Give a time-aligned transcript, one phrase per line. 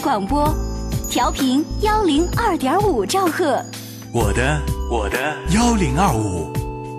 [0.00, 0.54] 广播，
[1.10, 3.62] 调频幺零二点五兆赫。
[4.12, 6.50] 我的我的幺零二五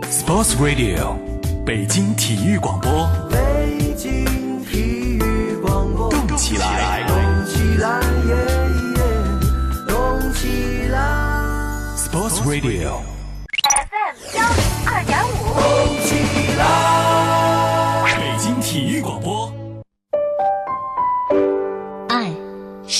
[0.03, 1.15] ，Sports Radio，
[1.65, 3.09] 北京体育广播。
[3.31, 7.17] 北京体育广播，动起来，动
[7.47, 8.35] 起来，耶
[8.95, 9.03] 耶，
[9.87, 10.99] 动起来
[11.97, 13.01] ，Sports Radio。
[13.63, 15.31] FM 幺零二点五。
[15.59, 15.61] 动
[16.05, 16.11] 起
[16.55, 17.00] 来。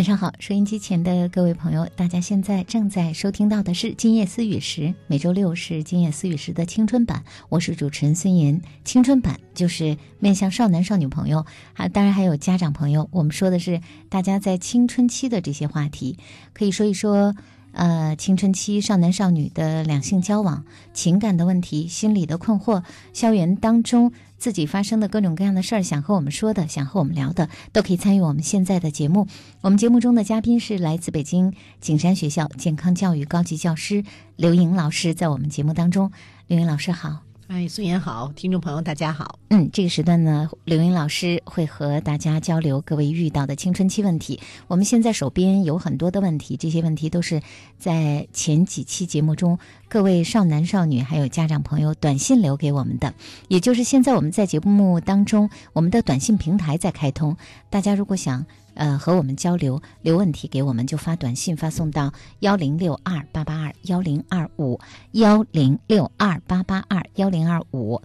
[0.00, 8.62] 晚上好，收音机前的各位朋友，大家现在正在收听到的是《今夜思雨时》，每周六是《今夜思雨时》的青春版，我是主持人孙岩。
[8.82, 13.10] 青春版就是面向少男少女朋友，啊，当然还有家长朋友。
[13.12, 16.16] 我们说的是大家在青春期的这些话题，
[16.54, 17.34] 可以说一说。
[17.72, 29.26] 呃，青春期少男少女的两性交往、情感的问题、心理的困惑，校园当中自己发生的各种各样的事儿，想和我们说的，想和我们聊的，都可以参与我们现在的节目。
[29.60, 34.04] 我们节目中的嘉宾是来自北京景山学校健康教育高级教师
[34.36, 36.10] 刘莹老师，在我们节目当中，
[36.48, 37.29] 刘莹老师好。
[37.52, 39.40] 哎，孙岩好，听众朋友大家好。
[39.48, 44.38] 嗯，这个时段呢，刘英老师会和大家交流各位遇到的青春期问题。
[44.68, 47.42] 我们现在手边有很多的问题，这些问题都是
[47.76, 53.14] 在前几期节目中各位少男少女还有家长朋友短信留给我们的。
[53.48, 57.36] 也就是现在我们在节目当中，我们的短信平台在开通，
[57.68, 64.80] 大家如果想呃和我们交流留问题给我们，就发短信发送到幺零六二八八二幺零二五
[65.12, 68.00] 幺零六二八八二幺零二五。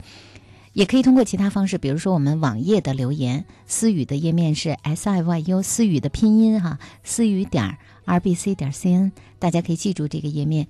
[0.74, 10.68] 也可以通过其他方式，比如说我们网页的留言，思语的页面是 s i y u 思语的拼音哈，思语点 r b c 点 c n，大家可以记住这个页面。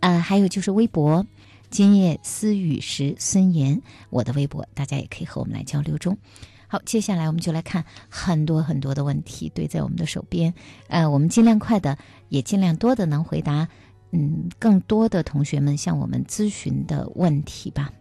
[0.00, 1.24] 呃，还有就是微博，
[1.70, 3.80] 今夜思语时孙岩，
[4.10, 6.18] 我的微博，大家也可以和我们来交流中。
[6.66, 10.52] 好，接下来我们就来看很多很多的问题堆在我们的手边，
[10.88, 11.96] 呃，我们尽量快的，
[12.28, 13.68] 也尽量多的能回答，
[14.10, 17.92] 嗯，更多的同学们向我们咨询的问题吧。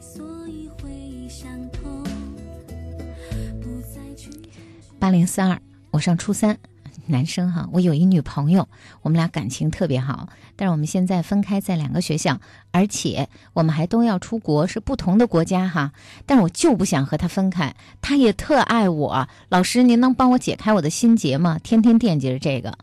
[0.00, 2.04] 所以会伤痛，
[3.60, 4.30] 不再去
[4.98, 6.56] 八零四二，我上初三，
[7.06, 8.68] 男生哈，我有一女朋友，
[9.02, 15.92] 我们俩感情特别好，但是我们现在分开在两个学校，而且我们还都要出国，是不同的国家哈。
[16.26, 19.28] 但我就不想和他分开，他也特爱我。
[19.48, 21.58] 老师，您能帮我解开我的心结吗？
[21.62, 22.76] 天天惦记着这个。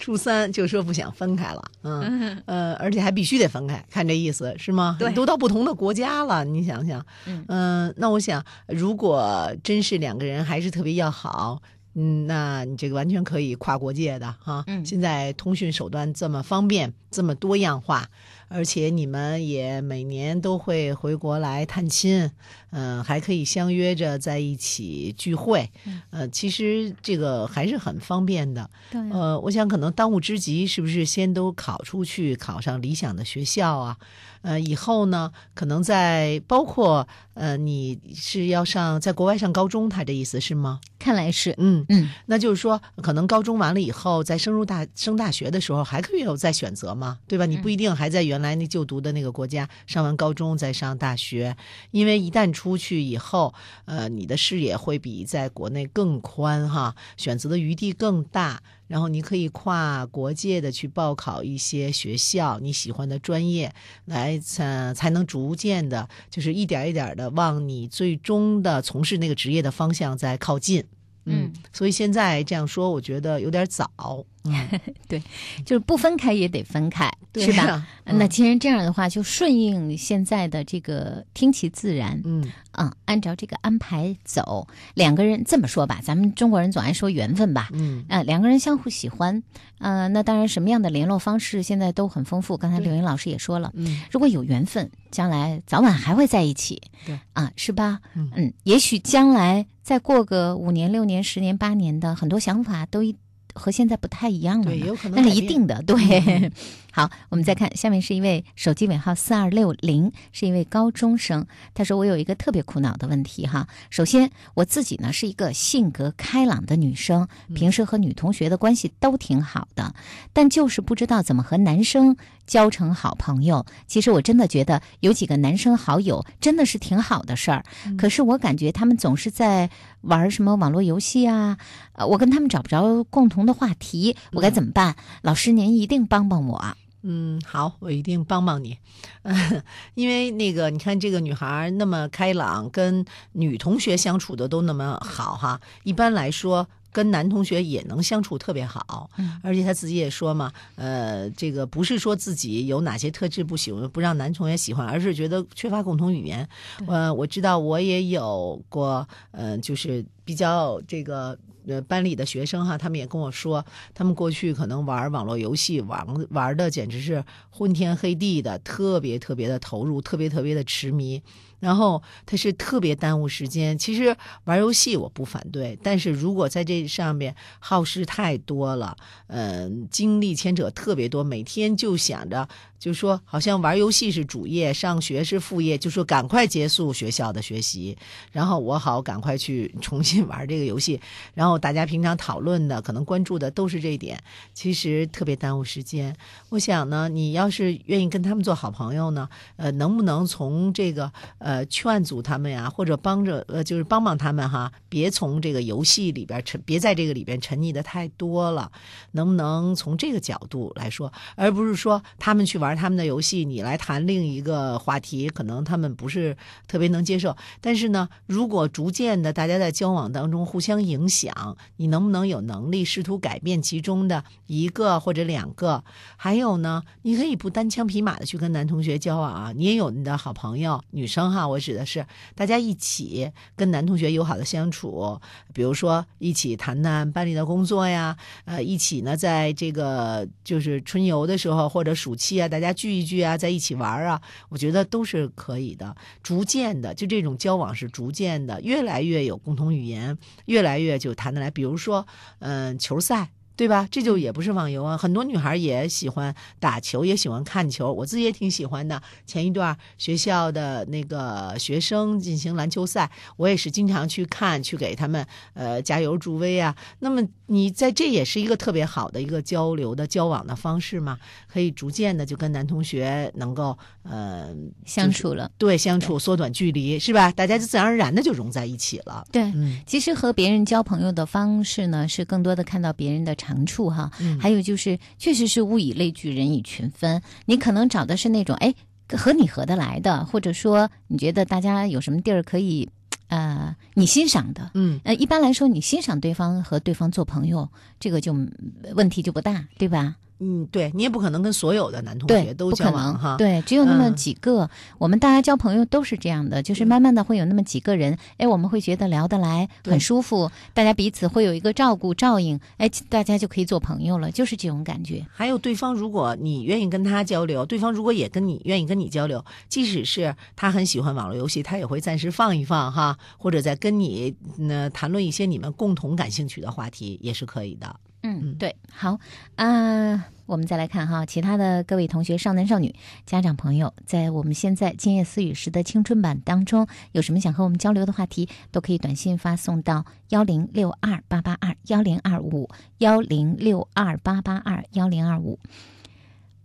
[0.00, 4.96] 初三就说不想分开了，嗯 呃，而且还必须得分开，看这意思是吗？
[4.98, 11.62] 对都到不同的国家了，你想想，嗯呃那我想，如果真是两个人还是特别要好。
[11.94, 14.64] 嗯，那你这个完全可以跨国界的哈。
[14.66, 18.08] 嗯现在通讯手段这么方便，这么多样化，
[18.48, 22.30] 而且你们也每年都会回国来探亲，
[22.70, 25.70] 嗯、还可以相约着在一起聚会，
[26.10, 28.70] 呃，其实这个还是很方便的。
[28.90, 33.96] 对呃，我想可能当务之急是不是先都考出去，考上理想的学校啊？
[34.42, 40.80] 呃，以后呢，可能在包括呃，你是要上在国外上高中，他这意思是吗？
[40.98, 47.46] 看来是，嗯，嗯，那就是说，可能高中完了以后，在升入大升大学的时候，还可以有再选择嘛，对吧？
[47.46, 51.56] 你不一定还在原来那就读的那个国家上完高中再上大学，
[51.92, 53.54] 因为一旦出去以后，
[53.84, 58.60] 呃，你的视野会比在国内更宽哈，选择的余地更大。
[58.88, 63.72] 然后你可以跨国界的去报考一些学校你喜欢的专业，
[64.06, 70.84] 来才才能逐渐的，就是一点一点的往你最终的从事那个职业的方向在靠近。
[71.28, 74.24] 嗯，所以现在这样说，我觉得有点早。
[74.44, 74.80] 嗯，
[75.66, 77.86] 就是不分开也得分开，对是吧？
[78.04, 84.66] 嗯那既然这样的话，就顺应现在的这个听其自然，嗯啊，按照这个安排走。
[84.94, 89.42] 两个人这么说吧，咱们中国人总爱说缘分吧，嗯呃，两个人相互喜欢，
[89.80, 92.56] 呃，那当然什么样的联络方式现在都很丰富。
[92.56, 98.00] 刚才刘云老师也说了，嗯如果有缘分，将来早晚还会在一起，对啊，是吧？
[98.14, 103.16] 嗯也许将来再过个五年、六年、十年、八年的，很多想法都一
[103.54, 104.66] 和现在不太一样了。
[104.66, 105.96] 对，也有可能那是一定的，对。
[106.26, 106.52] 嗯
[106.90, 111.46] 好，我们再看，下面是一位手机尾号四二六零，是一位高中生。
[111.74, 113.68] 他说：“我有一个特别苦恼的问题哈。
[113.90, 119.94] 首先，我自己呢是一个性格开朗的女生，平时和女同学的关系都挺好的，
[120.32, 123.64] 但就是不知道怎么和男生交成好朋友。
[123.86, 127.64] 其实我真的觉得有几个男生好友真的是挺好的事儿，
[127.96, 129.70] 可是我感觉他们总是在
[130.00, 131.58] 玩什么网络游戏啊，
[131.92, 134.96] 呃，我跟他们找不着共同的话题，我该怎么办？
[135.22, 136.74] 老师您一定帮帮我。
[137.02, 138.76] 嗯，好，我一定帮帮你。
[139.94, 145.60] 因为那个，你看这个女孩那么开朗，跟女同学相处的都那么好哈。
[145.84, 149.08] 一般来说，跟男同学也能相处特别好。
[149.16, 156.48] 嗯而且她自己也说嘛，呃，这个不是说自己有哪些特质不喜欢，不让男同学喜欢，而是觉得缺乏共同语言。
[156.88, 161.38] 呃，我知道我也有过，呃，就是比较这个。
[161.68, 171.22] 呃，班里的学生哈，他们也跟我说，他们过去可能玩网络游戏，玩玩的简直是昏天黑地的，特别特别的投入，特别特别的痴迷。
[171.60, 173.76] 然后他是特别耽误时间。
[173.76, 182.48] 其实玩游戏我不反对，但是如果在这上面耗时太多了，嗯、精力牵扯特别多，每天就想着，
[182.78, 187.96] 就说好像玩游戏是主业，上学是副业，就说赶快结束学校的学习，
[188.32, 191.00] 然后我好赶快去 重新玩这个游戏。
[191.34, 194.22] 然后大家平常讨论的，可能关注的都是这一点，
[194.54, 196.16] 其实特别耽误时间。
[196.50, 208.70] 我想呢，你要是愿意跟他们做好朋友呢，呃，能不能从这个呃劝阻他们呀，或者帮着呃就是帮帮他们哈，别从这个游戏里边沉，别在这个里边沉溺的太多了，
[209.12, 216.36] 能不能从这个角度来说，而不是说他们去玩玩他们的游戏，你来谈另一个话题，可能他们不是
[216.66, 217.34] 特别能接受。
[217.62, 225.82] 但是呢，如果逐渐的大家在交往当中互相影响，你能不能有能力试图改变其中的一个或者两个？
[226.16, 235.18] 还有呢，你可以不单枪匹马的去跟男同学交往啊，你也有你的好朋友，女生哈，我指的是大家一起跟男同学友好的相处，
[235.54, 245.96] 比如说一起谈谈班里的工作呀，呃，一起呢在这个就是春游的时候或者暑期啊，大大家聚一聚啊，在一起玩啊，我觉得都是可以的。
[246.22, 251.50] 逐渐的，就这种交往是逐渐的，越来越有共同语言，越来越就谈得来。
[251.50, 252.06] 比如说，
[252.40, 253.30] 嗯、球赛。
[253.58, 253.88] 对吧？
[253.90, 257.92] 这就也不是网游啊，很多女孩也喜欢打球，也喜欢看球。
[257.92, 259.02] 我自己也挺喜欢的。
[259.26, 266.76] 前一段学校的那个学生进行篮球赛，我也是经常去看，去给他们呃加油助威啊。
[267.00, 274.54] 那么你在这也是一个特别好的一个交流的交往的方式嘛，可以逐渐的就跟男同学能够呃
[274.86, 275.50] 相处了。
[275.58, 277.32] 对相处缩短距离是吧？
[277.32, 279.26] 大家就自然而然的就融在一起了。
[279.32, 284.10] 对，嗯其实和别人交朋友的方式呢，是更多的看到别人的长处哈。
[284.20, 287.22] 嗯还有就是，确实是物以类聚，人以群分。
[287.46, 288.74] 你可能找的是那种哎
[289.10, 292.88] 和你合得来的，或者说你觉得大家有什么地儿可以，
[293.28, 294.70] 呃，你欣赏的。
[294.74, 297.68] 嗯呃，一般来说，你欣赏对方和对方做朋友，
[297.98, 298.50] 这个就嗯
[298.94, 300.16] 问题就不大，对吧？
[300.40, 303.36] 嗯，对你也不可能跟所有的男同学，都交往哈。
[303.36, 304.68] 对，只有那么嗯几个。
[304.98, 315.26] 我们大家交朋友都是这样的，就是慢慢的会有那么几个人，哎，我们会觉得聊得来，很舒服，大家彼此会有一个照顾照应，哎，大家就可以做朋友了，就是这种感觉。
[315.32, 327.96] 还有对方，如果你愿意跟他交流，对方如果也跟你愿意跟你交流，即使是他很喜欢网络游戏，他也会暂时放一放哈，或者在跟你呢谈论一些你们共同感兴趣的话题，也是可以的。
[328.22, 329.20] 嗯，对，好
[329.54, 332.94] 啊、我们再来看哈，其他的各位同学、少男少女、
[333.24, 345.58] 家长朋友，在我们现在今夜思雨时的青春版当中，有什么想和我们交流的话题，都可以短信发送到幺零六二八八二幺零二五幺零六二八八二幺零二五。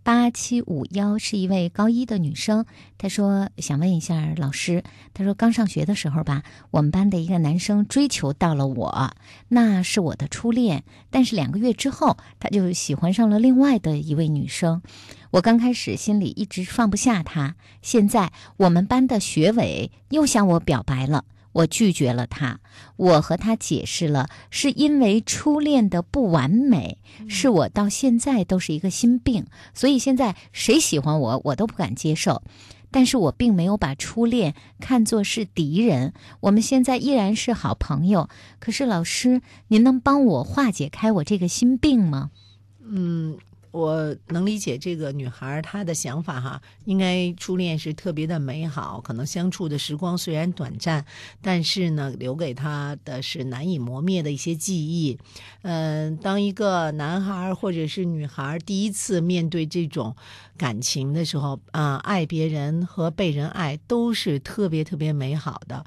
[0.04, 2.66] 八七五幺是一位高一的女生，
[2.98, 4.84] 她说想问一下老师，
[5.14, 9.12] 她说刚上学的时候吧，我们班的一个男生追求到了我，
[9.48, 14.82] 那是我的初恋，但是两个月之后，他就喜欢上了另外的一位女生。
[15.30, 22.60] 我刚开始心里一直放不下他，现在我们班的学委又向我表白了，我拒绝了他。
[22.96, 32.42] 我和他解释了，是因为初恋的不完美，是我到现在都是一个心病，所以现在谁喜欢我，我都不敢接受。
[32.90, 38.28] 但是我并没有把初恋看作是敌人，我们现在依然是好朋友。
[38.60, 42.30] 可是老师，您能帮我化解开我这个心病吗？
[42.86, 43.36] 嗯，
[43.74, 51.04] 我能理解这个女孩她的想法哈，应该初恋是特别的美好，可能相处的时光虽然短暂，
[51.42, 55.18] 但是呢，留给她的是难以磨灭的一些记忆。
[55.62, 60.14] 嗯、当一个男孩或者是女孩第一次面对这种
[60.56, 65.84] 感情的时候，啊、爱别人和被人爱都是特别特别美好的。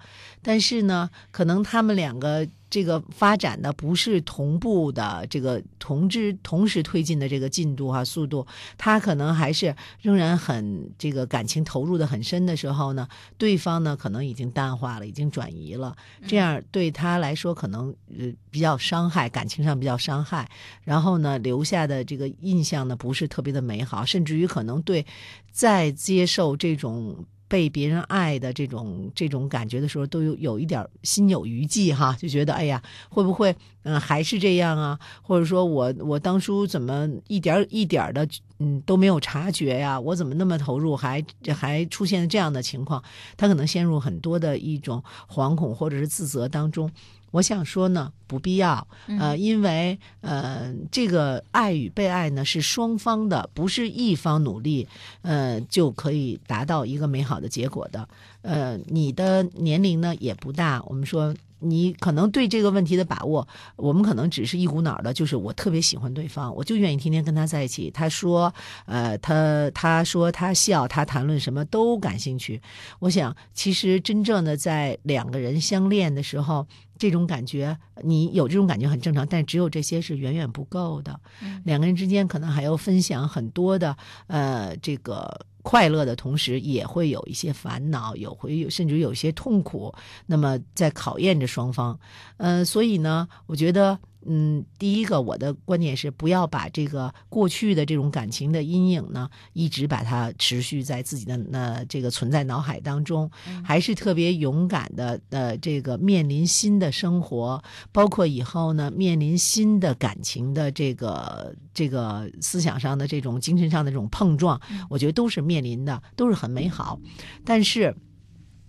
[0.48, 13.06] 但是呢，可能他们两个这个发展的不是同步的，这个同之同时推进的这个进度哈、速度，他可能还是仍然很这个感情投入的很深的时候呢，
[13.38, 15.94] 对方呢可能已经淡化了，已经转移了，
[16.26, 20.50] 这样对他来说可能呃比较伤害，感情上比较伤害，
[20.86, 25.06] 然后呢留下的这个印象呢不是特别的美好，甚至于可能对
[25.52, 27.26] 再接受这种。
[27.48, 35.00] 被别人爱的这种这种感觉的时候，都有有一点心有余悸哈，就觉得哎呀，会不会嗯、还是这样啊？
[35.22, 38.28] 或者说我我当初怎么一点一点的
[38.60, 40.00] 嗯都没有察觉呀？
[40.00, 41.24] 我怎么那么投入，还
[41.56, 43.02] 还出现这样的情况？
[43.38, 46.92] 他可能陷入很多的一种惶恐或者是自责当中。
[47.32, 48.88] 我想说呢，不必要，
[49.20, 54.88] 呃，因为呃，这个爱与被爱呢是双方的，不是一方努力，
[55.22, 58.08] 呃，就可以达到一个美好的结果的。
[58.42, 67.92] 呃，你的年龄呢也不大，我们说你可能对这个问题的把握，我们可能只是一股脑儿的，就是我特别喜欢对方，我就愿意天天跟他在一起。
[67.92, 68.54] 他说，
[68.86, 72.62] 呃，他他说他笑，他谈论什么都感兴趣。
[73.00, 76.66] 我想，其实真正的在两个人相恋的时候，
[76.98, 81.20] 这种感觉，你有这种感觉很正常，但只有这些是远远不够的。
[81.64, 83.96] 两个人之间可能还要分享很多的，
[84.28, 89.94] 呃，这个快乐的同时，也会有一些烦恼，有会有甚至有一些痛苦。
[90.26, 92.00] 那么在考验着双方，
[92.38, 94.00] 呃，所以呢，我觉得。
[94.28, 103.32] 嗯，第一个我的观点是，不要把这个过去的这种感情的阴影呢，一直把它持续在自己的那这个存在脑海当中，
[103.64, 117.00] 还是特别勇敢的呃，这个面临新的生活，包括以后呢面临新的感情的这个这个思想上的这种精神上的这种碰撞，我觉得都是面临的，都是很美好，
[117.46, 117.96] 但是。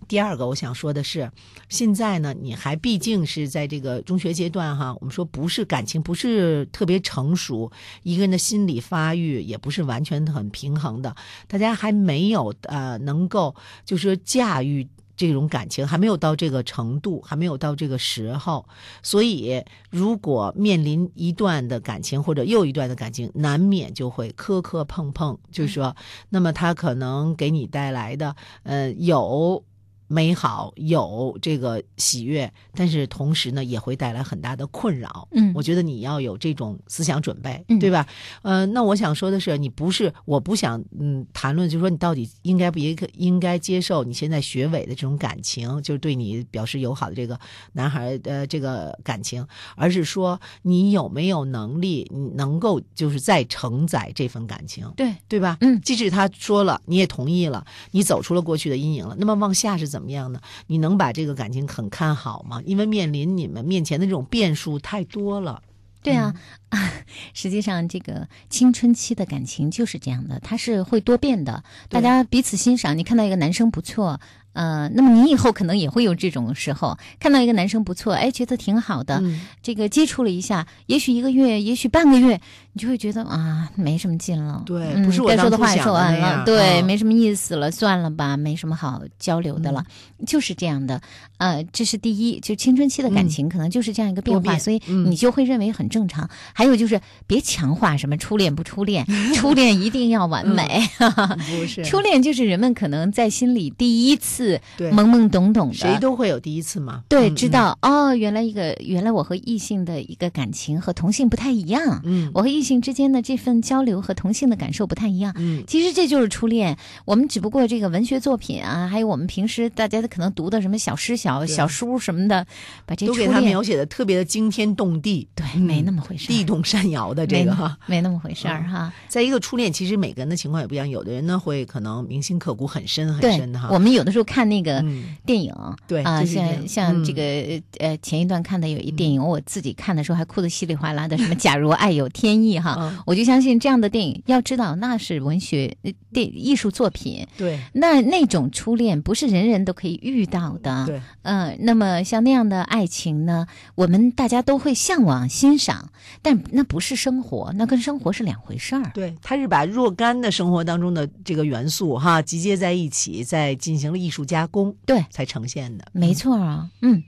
[0.09, 1.31] 第二个，我想说的是，
[1.69, 7.71] 现在呢，你还毕竟是在这个中学阶段哈，我们说不是感情不是特别成熟，
[8.03, 11.15] 一个人的心理发育也不是完全很平衡的，
[11.47, 14.88] 大家还没有呃能够就是说驾驭。
[15.19, 18.65] 这种感情还没有到这个程度，还没有到这个时候，
[19.03, 25.37] 所以如果面临一段的感情或者又一段的感情，难免就会磕磕碰碰。
[25.50, 25.97] 就是说，
[26.29, 29.65] 那么他可能给你带来的，呃，有
[30.09, 35.29] 美好，有这个喜悦，但是同时呢，也会带来很大的困扰。
[35.33, 38.07] 嗯我觉得你要有这种思想准备，嗯对吧？
[38.43, 47.38] 呃，那我想说的是，你不是，我不想嗯谈论，就是说你到底应该不应该应该接受你现在学委的这种感情，就是对你表示友好的这个
[47.73, 49.47] 男孩的这个感情，
[49.77, 54.91] 而是说你有没有能力，你能够就是再承载这份感情。
[54.97, 55.59] 对，对吧？
[55.61, 60.40] 嗯即使他说了，你也同意了，你走出了过去的阴影了，那么往下是怎么样呢？
[60.67, 62.62] 你能把这个感情很看好吗？
[62.64, 65.62] 因为面临你们面前的这种变数太多了。
[66.00, 66.33] 对啊，
[67.35, 71.64] 实际上这个青春期的感情就是这样的，它是会多变的。
[71.88, 74.21] 大家彼此欣赏，你看到一个男生不错，
[74.59, 82.41] 呃，那么你以后可能也会有这种时候，看到一个男生不错，哎，觉得挺好的，嗯这个接触了一下，也许一个月，也许半个月，
[82.73, 84.65] 你就会觉得啊，没什么劲了。
[84.67, 89.85] 对嗯不是我该说的话也说完了，对，嗯没什么意思了，算了吧，没什么好交流的了，
[90.27, 91.00] 就是这样的。
[91.37, 96.29] 呃，这是第一，就青春期的感嗯情可能就是这样一个变化，所以嗯你就会认为很正常。
[96.53, 100.83] 还有就是别强化什么初恋不初恋， 初恋一定要完美。
[100.99, 107.02] 不是 初恋就是人们可能在心里第一次对懵懵懂懂的，谁都会有第一次嘛。
[107.09, 107.49] 对，嗯知。
[107.49, 115.33] 道哦，原来一个原来我和异性的一个感情和同性不太一样，嗯我和异性之间的这份交流和同性的感受不太一样。
[115.38, 116.76] 嗯其实这就是初恋，
[117.07, 122.47] 我们只不过这个文学作品啊，还有我们平时大家可能读的什么小诗、小对小书什么的，
[122.85, 127.78] 把这都给他描写的特别的惊天动地，对，嗯没那么回事，地动山摇的这个哈。
[127.88, 128.93] 没那么回事哈。
[129.09, 133.71] 在一个初恋，其实每个人的情况也不一样，有的人呢会可能铭心刻骨很深很对深哈。
[133.73, 135.16] 我们有的时候看看那个嗯。
[135.26, 135.52] 电影，
[135.87, 137.14] 对啊，像像这嗯。
[137.14, 142.99] 个呃前一段看的有一电影，我自己看的时候还哭得稀里哗啦的，什么“假如爱有天意”哈，嗯。
[143.04, 147.59] 我就相信这样的电影，要知道那是文学呃电艺术作品，对。
[147.75, 155.90] 那那种初恋不是人人都可以遇到的，对，嗯、那么像那样的爱情呢，我们大家都会向往欣赏，
[156.23, 158.90] 但那不是生活，那跟生活是两回事儿。
[158.95, 165.87] 对，他是把若干的生活当中的这个元素哈集结在一起，在进行了艺术加工，对才呈现的。
[165.93, 167.03] 没错啊，嗯，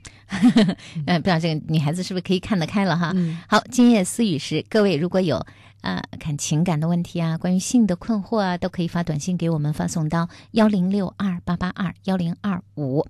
[1.05, 3.11] 呃， 不知道这个女孩子是不是可以看得开了哈？
[3.15, 5.45] 嗯好，今夜思雨时，各位如果有
[5.81, 13.07] 啊、看情感的问题啊，关于性的困惑啊，都可以发短信给我们，发送到幺零六二八八二幺零二五，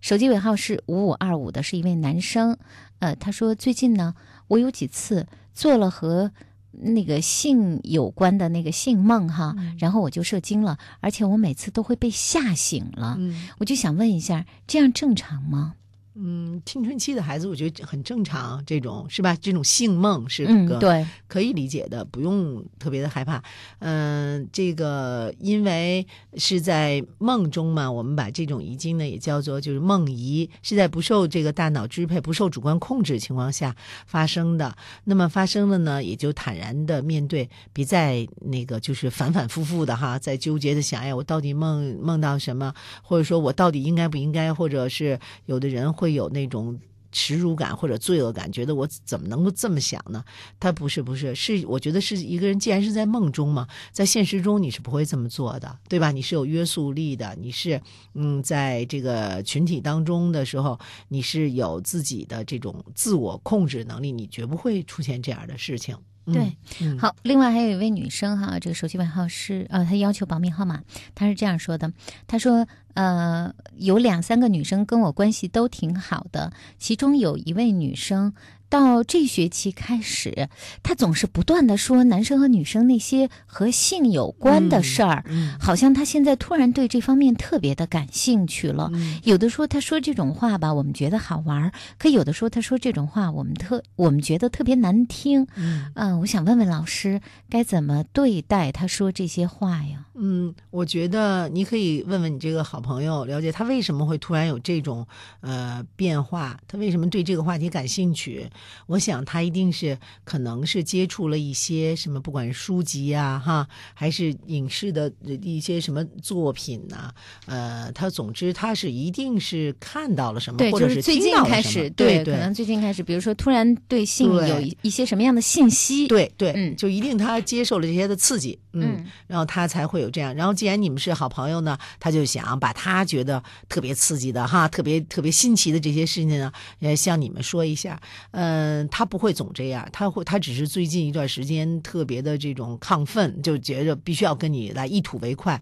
[0.00, 2.56] 手机尾号是五五二五的，是一位男生。
[3.00, 4.14] 呃，他说最近呢，
[4.46, 6.30] 我有几次做了和
[6.80, 13.16] 那个性有关的那个性梦哈，然后我就射精了，而且我每次都会被吓醒了。
[13.18, 15.74] 嗯我就想问一下，这样正常吗？
[16.18, 19.36] 嗯，青春期的孩子我觉得很正常，这种是吧？
[19.38, 23.42] 这种性梦是个，嗯对，可以理解的，不用特别的害怕。
[23.80, 26.06] 嗯、这个因为
[26.38, 34.74] 是在梦中嘛，我们把这种遗精呢也叫做就是梦遗，是在不受这个大脑支配、不受主观控制的情况下发生的。
[35.04, 46.78] 那么发生了呢，也就坦然的面对，别再那个就是反反复复的哈，在纠结的想，哎，我到底梦梦到什么，或者说我到底应该不应该，或者是有的人会会有那种。
[47.12, 50.22] 耻辱感或者罪恶感，觉得我怎么能够这么想呢？
[50.60, 56.10] 他不是，不是，是我觉得是一个人，既然是在梦中嘛，在现实中你是不会这么做的，对吧？
[56.12, 57.80] 你是有约束力的，你是
[58.12, 65.96] 嗯，在这个群体当中的时候，你是有自己的这种自我控制能力，你绝不会出现这样的事情。
[66.26, 70.82] 嗯对，嗯，好，另外还有一位女生哈，这个手机尾号是呃，她要求保密号码，
[71.14, 71.92] 她是这样说的，
[72.26, 78.32] 她说呃，有两三个女生跟我关系都挺好的，其中有一位女生。
[78.68, 80.48] 到这学期开始，
[80.82, 88.90] 他总是不断的说男生和女生那些和性有关的事儿，嗯好像他现在突然对这方面特别的感兴趣了。
[88.92, 95.46] 嗯有的说他说这种话吧，我们觉得好玩儿；可有的说他说这种话，我们特我们觉得特别难听。
[95.56, 100.06] 嗯嗯，我想问问老师，该怎么对待他说这些话呀？
[100.14, 105.06] 嗯，我觉得你可以问问你这个好朋友，了解他为什么会突然有这种
[105.40, 108.48] 呃变化，他为什么对这个话题感兴趣。
[108.86, 117.12] 我想他一定是可能是接触了一些什么，不管是书籍啊，哈，还是影视的一些什么作品呐、
[117.46, 130.34] 呃，他总之他是一定是看到了什么，对，或者是最近听到了什么开始，对可能最近开始，比如说突然对性有一一些什么样的信息，，对对，嗯就一定他接受了这些的刺激，嗯，嗯然后他才会有这样。
[130.34, 138.00] 然后既然你们是好朋友呢，他就想把他觉得特别刺激的哈，特别特别新奇的这些事情呢，呃，向你们说一下。
[138.32, 145.60] 嗯、他不会总这样，他会他只是最近一段时间特别的这种亢奋，就觉着必须要跟你来一吐为快。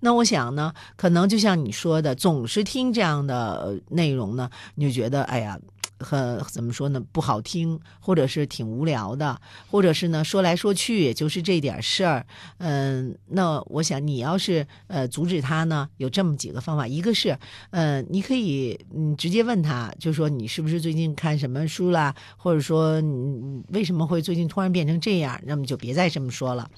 [0.00, 5.58] 那我想呢，可能就像你说的，总是听这样的呃内容呢，你就觉得哎呀。
[6.00, 7.00] 很怎么说呢？
[7.12, 12.26] 不好听，或者是挺无聊的，或者是呢说来说去也就是这点事儿。
[12.58, 17.38] 嗯，那我想你要是呃阻止他呢，有这么几个方法，一个是
[17.70, 26.70] 呃你可以嗯直接问他，就说你是不是最近看什么书啦，或者说你你为什么会最近突然变成这样，那么就别再这么说了。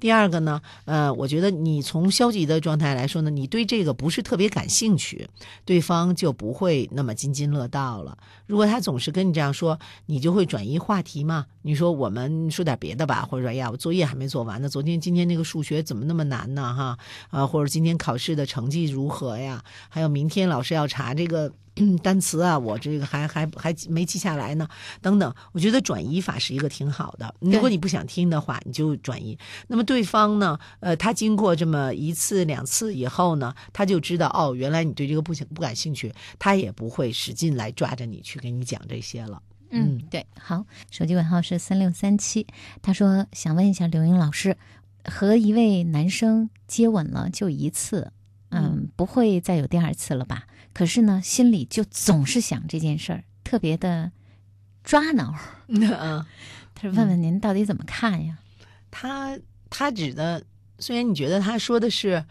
[0.00, 5.28] 第二个呢，呃，我觉得你从消极的状态来说呢，你对这个不是特别感兴趣，
[5.64, 8.16] 对方就不会那么津津乐道了。
[8.46, 11.46] 如果他总是跟你这样说，你就会转移话题嘛。
[11.62, 16.74] 你说我们说点别的吧，或者说哎呀，我作业还没做完呢，昨天今天那个数学怎么那么难呢？
[16.74, 16.98] 哈
[17.30, 19.62] 啊，或者今天考试的成绩如何呀？
[19.88, 21.52] 还有明天老师要查这个。
[22.02, 24.68] 单词啊，我这个还还还没记下来呢，
[25.00, 25.34] 等等。
[25.52, 27.34] 我觉得转移法是一个挺好的。
[27.40, 29.38] 如果你不想听的话，你就转移。
[29.66, 39.42] 那么对方呢，呃，他经过这么一次两次以后呢，他就知道哦，原来你对这个不想不感兴趣，他也不会使劲来抓着你去给你讲这些了。
[39.70, 42.46] 嗯，对，好，手机尾号是三六三七，
[42.80, 44.56] 他说想问一下刘英老师，
[45.04, 48.10] 和一位男生接吻了就一次，
[48.48, 50.44] 嗯，不会再有第二次了吧？
[50.78, 54.12] 可是呢，心里就总是想这件事儿，特别的
[54.84, 55.34] 抓挠。
[55.66, 56.24] 嗯，
[56.72, 58.38] 他说：“问问您到底怎么看呀？”
[58.88, 59.36] 他
[59.68, 60.44] 他指的，
[60.78, 62.24] 虽然你觉得他说的是，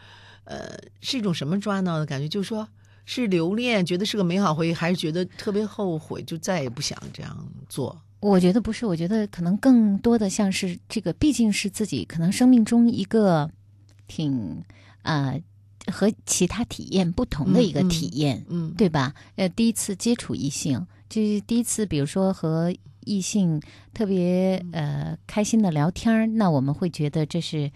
[0.45, 2.65] 呃，是一种什么抓挠的感觉，就是说
[3.03, 8.01] 是留恋，觉得是个美好回忆，还是觉得特别后悔，就再也不想这样做。
[8.21, 13.51] 我觉得不是，我觉得可能更多的像是这个，毕竟是自己可能生命中一个
[14.07, 14.63] 挺
[15.01, 15.37] 呃
[15.91, 19.13] 和其他体验不同的一个体验，嗯，对吧？
[19.35, 22.73] 呃，第一次接触异性，就是第一次，比如说和
[23.05, 23.61] 异性
[23.93, 27.71] 特别呃开心的聊天儿，那我们会觉得这是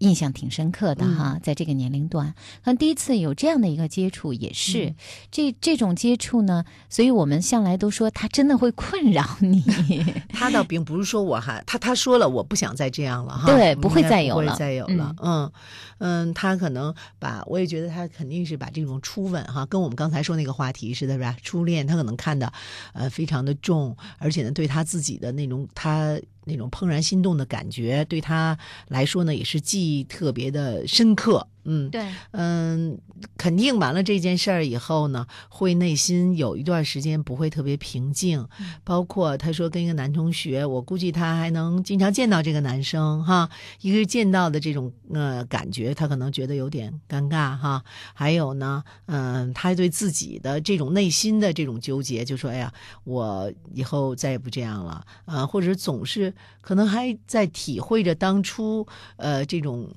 [0.00, 2.34] 印象挺深刻的哈，在这个年龄段，
[2.64, 4.94] 可能第一次有这样的一个接触也是、嗯。
[5.30, 9.62] 这这种接触呢，所以我们向来都说他真的会困扰你，
[10.32, 14.90] 他倒并不是说我还他他说了我不想再这样了哈，对不会再有了不会再有了。
[14.90, 15.52] 再有了，嗯。
[15.98, 21.36] 嗯，他可能把我也觉得他肯定是把这种初吻哈，跟我们刚才说那个话题似的，是吧？
[21.42, 22.50] 初恋他可能看的
[22.94, 26.18] 呃非常的重，而且呢对他自己的那种他。
[26.44, 31.46] 那种怦然心动的感觉，对他来说呢，也是记忆特别的深刻。
[31.72, 32.98] 嗯，对，嗯，
[33.36, 38.48] 肯定完了这件事儿以后呢，会内心有一段时间不会特别平静。
[38.82, 43.48] 包括他说跟一个男同学，我估计他还能经常见到这个男生哈，
[43.82, 47.84] 一个是见到的这种呃感觉，他可能觉得有点尴尬哈。
[48.14, 52.72] 还有呢，嗯、他对自己的这种内心的这种纠结，就说哎呀，
[53.04, 58.84] 我以后再也不这样了，呃，或者总是可能还在体会着当初
[59.16, 59.88] 呃这种。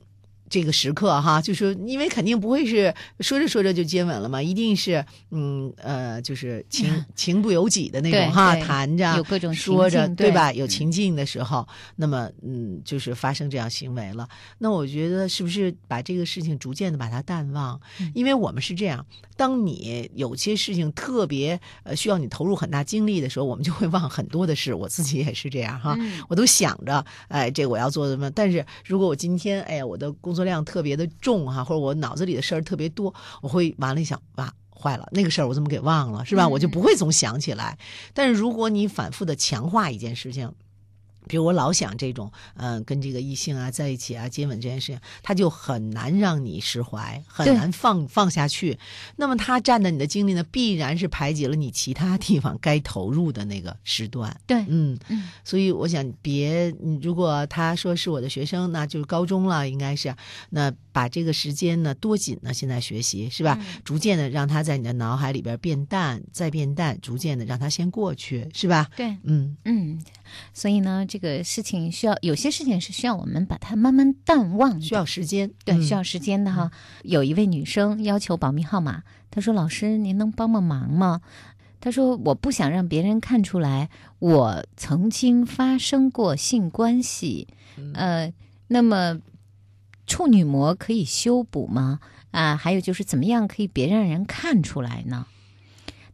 [0.53, 10.53] 这个时刻哈，就是因为肯定不会是说着说着就接吻了嘛，一定是嗯呃，就是情 情不由己的那种哈，谈着有各种说着对吧？
[10.53, 14.29] 有情境的时候，那么嗯，就是发生这样行为了。
[14.59, 17.81] 那我觉得是不是把这个事情逐渐的把它淡忘？
[18.13, 19.03] 因为我们是这样，
[19.35, 24.71] 当你有些事情特别呃需要你投入很大精力的时候，我们就会忘很多的事。
[24.75, 25.97] 我自己也是这样哈，
[26.29, 28.29] 我都想着哎，这我要做什么。
[28.29, 34.53] 但是如果我今天哎呀，我的工作量特别的重哈，或者我脑子里的事儿特别多，我会完了一想哇。
[34.75, 36.45] 坏了，那个事儿我怎么给忘了，是吧？
[36.45, 37.77] 我就不会总想起来。
[38.13, 40.51] 但是如果你反复的强化一件事情，
[41.27, 48.77] 比如我老想这种，嗯、跟这个异性啊在一起啊接吻这件事情，他就很难让你释怀，很难放放下去。
[49.15, 54.39] 那么他占的你的精力呢，必然是排挤了你其他地方该投入的那个时段。
[54.45, 60.13] 对，嗯，嗯所以我想别，嗯如果他说是我的学生，那就是高中了，应该是
[60.49, 63.59] 那把这个时间呢多紧呢，现在学习是吧？
[63.83, 68.89] 逐渐的让他在你的脑海里边变淡，再变淡，逐渐的让他先过去，是吧？
[68.95, 70.03] 对，嗯，嗯，
[70.53, 76.71] 所以呢，这个事情需要有些事情是需要我们把它慢慢淡忘，需要时间，对，嗯需要时间的哈。
[77.03, 81.21] 有一位女生要求保密号码，她说：“老师，您能帮帮忙吗？”
[81.79, 87.47] 她说：“我不想让别人看出来我曾经发生过性关系，
[87.93, 88.31] 呃，
[88.67, 89.19] 那么
[90.07, 91.99] 处女膜可以修补吗？
[92.31, 95.27] 啊，还有就是怎么样可以别让人看出来呢？”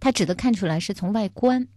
[0.02, 1.68] 她指的看出来是从外观，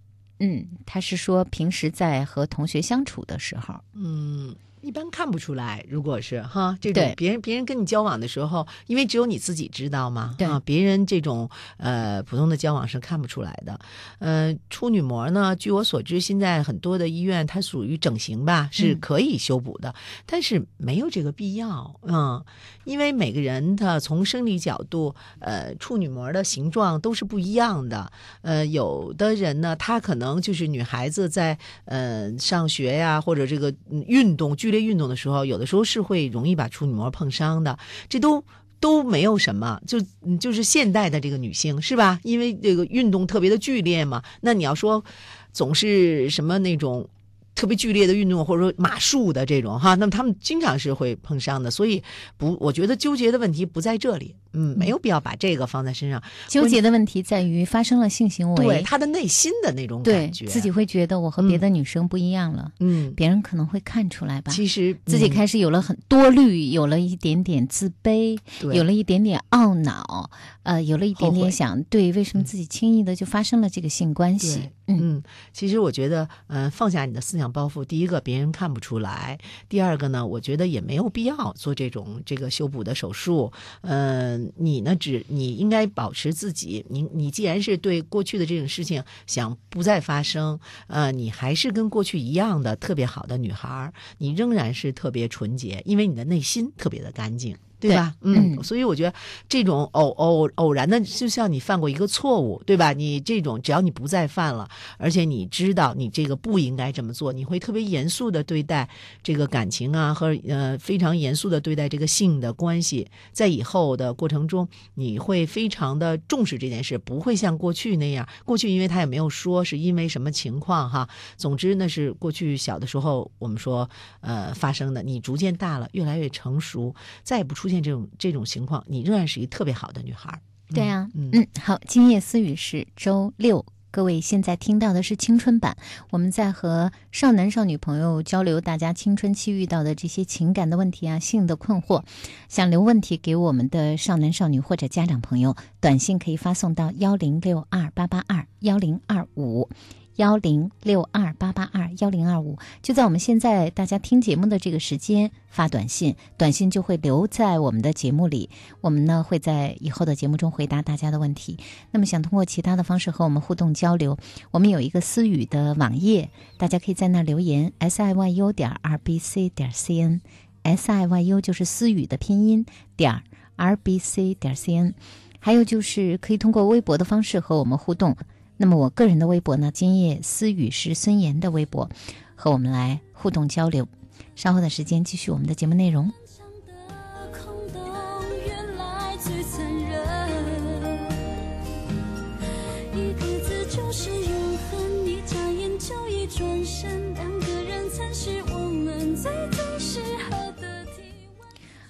[0.44, 4.52] 嗯，他是说平时在和同学相处的时候，嗯，
[4.83, 5.85] 一般看不出来。
[5.88, 13.79] 如果是哈，这种别人别人跟你交往的时候，因为只有你自己知道嘛，啊，别人这种呃普通的交往是看不出来的。
[14.18, 19.95] 呃，处女膜呢，据我所知，现在很多的医院它属于整形吧，是嗯可以修补的，
[20.27, 22.45] 但是没有这个必要，嗯，
[22.85, 28.11] 因为每个人的从生理角度，呃，处女膜的形状都是不一样的。
[28.40, 38.42] 呃，有的人呢，她可能就是女孩子在呃上学呀，或者这个嗯运动剧烈运动的时候，有的时候是会容易把处女膜碰伤的，这都。
[38.82, 40.00] 都没有什么，就
[40.40, 42.18] 就是现代的这个女性是吧？
[42.24, 45.04] 因为这个运动特别的剧烈嘛，那你要说
[45.52, 47.08] 总是什么那种
[47.54, 52.02] 特别剧烈的运动，或者说马术的这种哈，那么他们经常是会碰伤的，所以
[52.36, 56.22] 不，我觉得纠结的问题不在这里，嗯，没有必要把这个放在身上。
[56.48, 64.50] 纠结的问题在于发生了性行为，对他的内心的那种感觉，自己会觉得我和别的女生不一样了，嗯，别人可能会看出来吧。
[64.50, 70.30] 其实自己嗯开始有了很多虑，有了一点点自卑，有了一点点懊恼，
[70.62, 74.56] 呃，有了一点点想对为什么自己轻易的就发生了这个性关系？
[74.56, 74.72] 对？
[74.87, 83.53] 嗯，其实我觉得，嗯、放下你的思想包袱，第一个别人看不出来，第二个呢，我觉得也没有必要做这种这个修补的手术。
[83.83, 97.57] 嗯、你呢，只你应该保持自己，你你既然是对过去的这种事情想不再发生，呃，你还是跟过去一样的特别好的女孩，你仍然是特别纯洁，因为你的内心特别的干净。
[97.83, 98.14] 对吧？
[98.21, 99.12] 嗯，嗯所以我觉得
[99.49, 102.92] 这种偶偶偶然的，就像你犯过一个错误，对吧？
[102.92, 104.68] 你这种只要你不再犯了，
[104.99, 108.88] 而且你知道你这个不应该这么做，你会特别严肃的对待
[109.23, 118.29] 这个感情啊，和呃非常严肃的对待这个性的关系，在以后的过程中，你会非常的重视这件事，不会像过去那样。
[118.45, 123.88] 过去因为他也没有说是因为什么情况哈，总之那是过去小的时候我们说
[124.21, 125.03] 呃发生的。
[125.03, 130.38] 你逐渐大了，越来越成熟，再也不出现现这种这种情况，你仍然是一个特别好的女孩儿。
[130.72, 133.64] 对啊，嗯嗯，好，今夜私语是周六。
[133.90, 135.76] 各位现在听到的是青春版，
[136.08, 142.02] 我们在和少男少女朋友交流大家青春期遇到的这些情感的问题啊、性的困惑，
[142.48, 149.68] 想留问题给我们的少男少女或者家长朋友，短信可以发送到幺零六二八八二幺零二五。
[150.16, 158.51] 幺零六二八八二幺零二五，就在我们现在大家听节目的这个时间发短信，短信就会留在我们的节目里，
[158.83, 161.59] 我们呢会在以后的节目中回答大家的问题。
[161.90, 164.18] 那么想通过其他的方式和我们互动交流，
[164.51, 170.20] 我们有一个思语的网页，大家可以在那留言 s i y u 点 r b c 点 c n
[170.62, 173.22] s i y u 就是思语的拼音点
[173.57, 174.94] r b c 点 c n，
[175.40, 178.14] 还有就是可以通过微博的方式和我们互动。
[178.62, 181.90] 那么我个人的微博呢，今夜思雨是孙岩的微博，
[182.37, 183.88] 和我们来互动交流。
[184.37, 186.12] 稍后的时间继续我们的节目内容。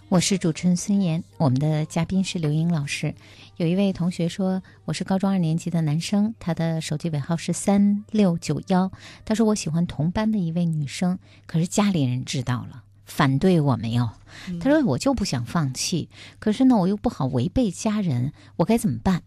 [0.09, 3.15] 我是主持人孙岩，我们的嘉宾是刘英老师。
[3.57, 8.91] 有一位同学说我是高中二年级的男生，他的手机尾号是三六九幺。
[9.27, 14.09] 他说我喜欢同班的一位女生，可是家里人知道了，反对我没有。
[14.59, 19.23] 他说我就不想放弃，可是呢我又不好违背家人，我该怎么办？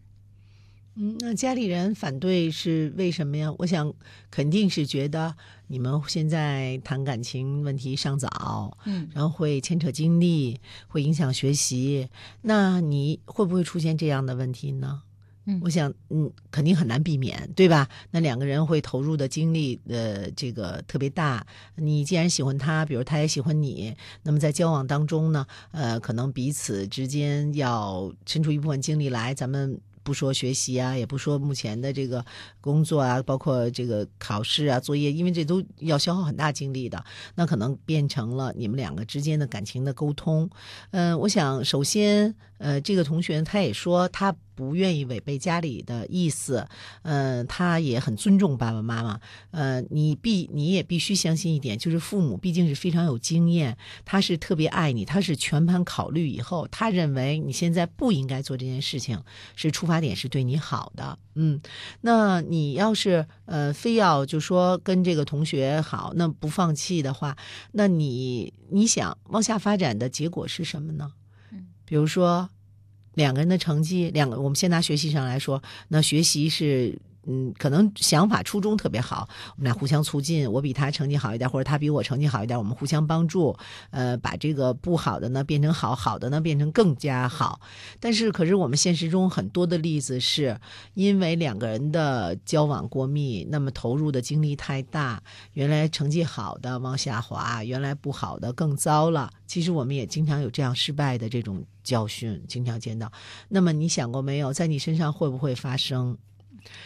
[0.98, 3.54] 嗯，那家里人反对是为什么呀？
[3.58, 3.94] 我想
[4.32, 5.36] 肯定是觉得
[5.68, 12.08] 你们现在谈感情问题尚早，嗯然后会牵扯精力，会影响学习。
[12.44, 15.02] 那你会不会出现这样的问题呢？
[15.48, 17.90] 嗯我想，嗯，肯定很难避免，对吧？
[18.12, 21.46] 那两个人会投入的精力，呃，这个特别大。
[21.76, 29.78] 你既然喜欢他，比如他也喜欢你，那么在交往当中呢，呃，可能彼此之间要伸出一部分精力来，咱们。
[30.06, 32.24] 不说学习啊，也不说目前的这个
[32.62, 37.04] 工作啊，包括这个考试啊、作业，因为这都要消耗很大精力的。
[37.34, 40.48] 那可能变成了你们两个之间的感情的沟通。
[40.92, 46.66] 嗯、我想首先，呃，这个同学他也说他不愿意违背家里的意思，
[47.02, 49.20] 嗯、他也很尊重爸爸妈妈。
[49.52, 59.22] 呃，你必你也必须相信一点，就是父母毕竟是非常有经验，他是特别爱你，他是全盘考虑以后，他认为你现在不应该做这件事情，
[59.58, 61.20] 是出发点是对你好的。
[61.34, 61.60] 嗯，
[62.00, 67.36] 那你要是呃非要就说跟这个同学好，那不放弃的话，
[67.74, 71.12] 那你你想往下发展的结果是什么呢？
[71.86, 72.50] 比如说
[73.14, 77.00] 两个人的成绩，两个我们先拿学习上来说，那学习是。
[77.28, 83.56] 嗯，可能想法初衷特别好，我们俩互相促进，我比他成绩好一点，或者他比我成绩好一点，我们互相帮助，
[83.92, 87.60] 呃，把这个不好的呢变成好，好的呢变成更加好。
[88.00, 90.60] 但是，可是我们现实中很多的例子是
[90.94, 95.22] 因为两个人的交往过密，那么投入的精力太大，
[95.54, 99.32] 原来成绩好的往下滑，原来不好的更糟了。
[99.48, 103.12] 其实我们也经常有这样失败的这种教训，经常见到。
[103.50, 106.18] 那么你想过没有，在你身上会不会发生？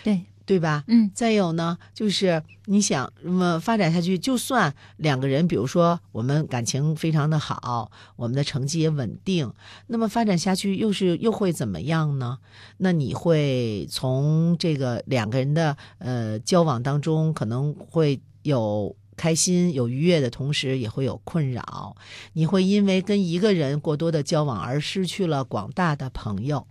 [0.03, 0.83] 对，对吧？
[0.87, 9.53] 嗯再有呢，就是你想，那么发展下去，就算两个人，比如说我们感情非常的好，我们的成绩也稳定，
[9.87, 12.39] 那么发展下去又是又会怎么样呢？
[12.77, 18.95] 那你会从这个两个人的呃交往当中，可能会有。
[19.19, 21.97] 开心有愉悦的同时，也会有困扰。
[22.31, 26.65] 你会因为跟一个人过多的交往而失去了广大的朋友。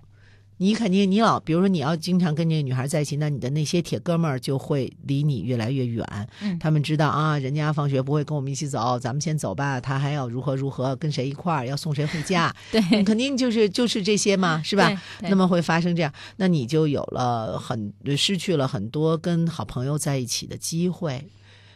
[0.58, 6.04] 你肯定，你老，比如说你要经常跟这个女孩在一起，那你的那些铁哥们儿就会离你越来越远。
[6.42, 9.80] 嗯他们知道啊，人家放学不会跟我们一起走，咱们先走吧。
[9.80, 14.90] 他还要如何如何，跟谁一块儿，要送谁回家， 对，肯定就是就是这些嘛，是吧？
[15.22, 21.24] 那么会发生这样，那你就有了很失去了很多跟好朋友在一起的机会。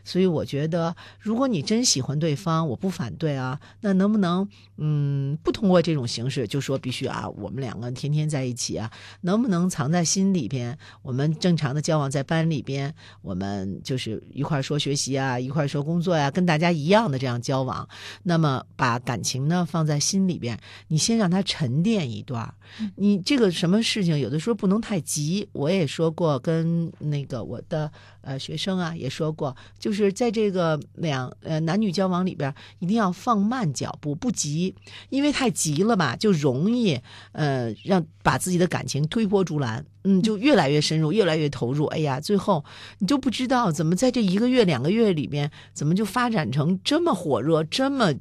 [0.05, 3.61] 所以我觉得，如果你真喜欢对方，我不反对啊。
[3.81, 8.91] 那能不能，嗯，不通过这种形式，就说必须啊，我们两个天天在一起啊？
[9.23, 10.77] 能不能藏在心里边？
[11.03, 17.89] 我们正常的交往在班里边，我们就是一块儿说学习啊，一块儿说工作呀、跟大家一样的这样交往。
[18.25, 22.55] 那么把感情呢放在心里边，你先让它沉淀一段儿。
[22.97, 25.49] 你这个什么事情，有的时候不能太急。
[25.53, 27.91] 我也说过，跟那个我的
[28.23, 34.75] 呃学生啊也说过，就就是在这个两呃男女交往里边，一定要放慢脚步，不急，
[35.11, 36.99] 因为太急了吧，就容易
[37.33, 39.85] 呃让把自己的感情推波助澜。
[40.05, 41.85] 嗯，就越来越深入，越来越投入。
[41.87, 42.65] 哎呀，最后
[43.01, 48.15] 你就不知道怎么在这一个月、两个月里边，怎么就发展成这么火热、这么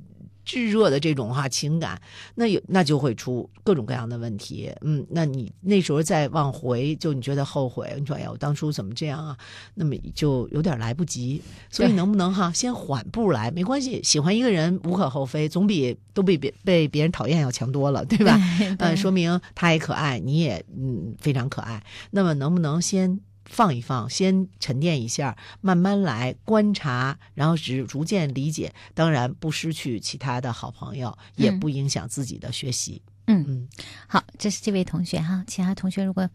[0.44, 2.02] 炙热的这种哈情感，
[2.36, 4.72] 那有那就会出各种各样的问题。
[4.82, 9.38] 嗯，那你那时候再往回，就你觉得后悔，你说哎呀，我当初怎么这样啊？
[9.76, 11.42] 那么就有点来不及。
[11.70, 13.52] 所以能不能哈先缓步来？
[13.52, 18.38] 没关系，喜欢一个人无可厚非，总比都被别被别人讨厌要强多了，对吧？
[18.62, 21.84] 嗯呃，说明他也可爱，你也嗯非常可爱。
[22.12, 23.20] 那么能不能先
[23.52, 28.74] 放一放，先沉淀一下，慢慢来观察，然后只逐渐理解。
[28.94, 33.02] 当然不失去其他的好朋友，也嗯不影响自己的学习。
[33.28, 33.68] 嗯嗯，
[34.08, 35.44] 好，这是这位同学哈。
[35.46, 36.28] 其他同学如果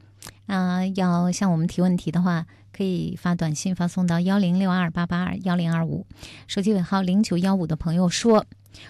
[0.47, 6.07] 啊、要向我们提问题的话，可以发短信发送到幺零六二八八二幺零二五，
[6.47, 8.45] 手机尾号零九幺五的朋友说，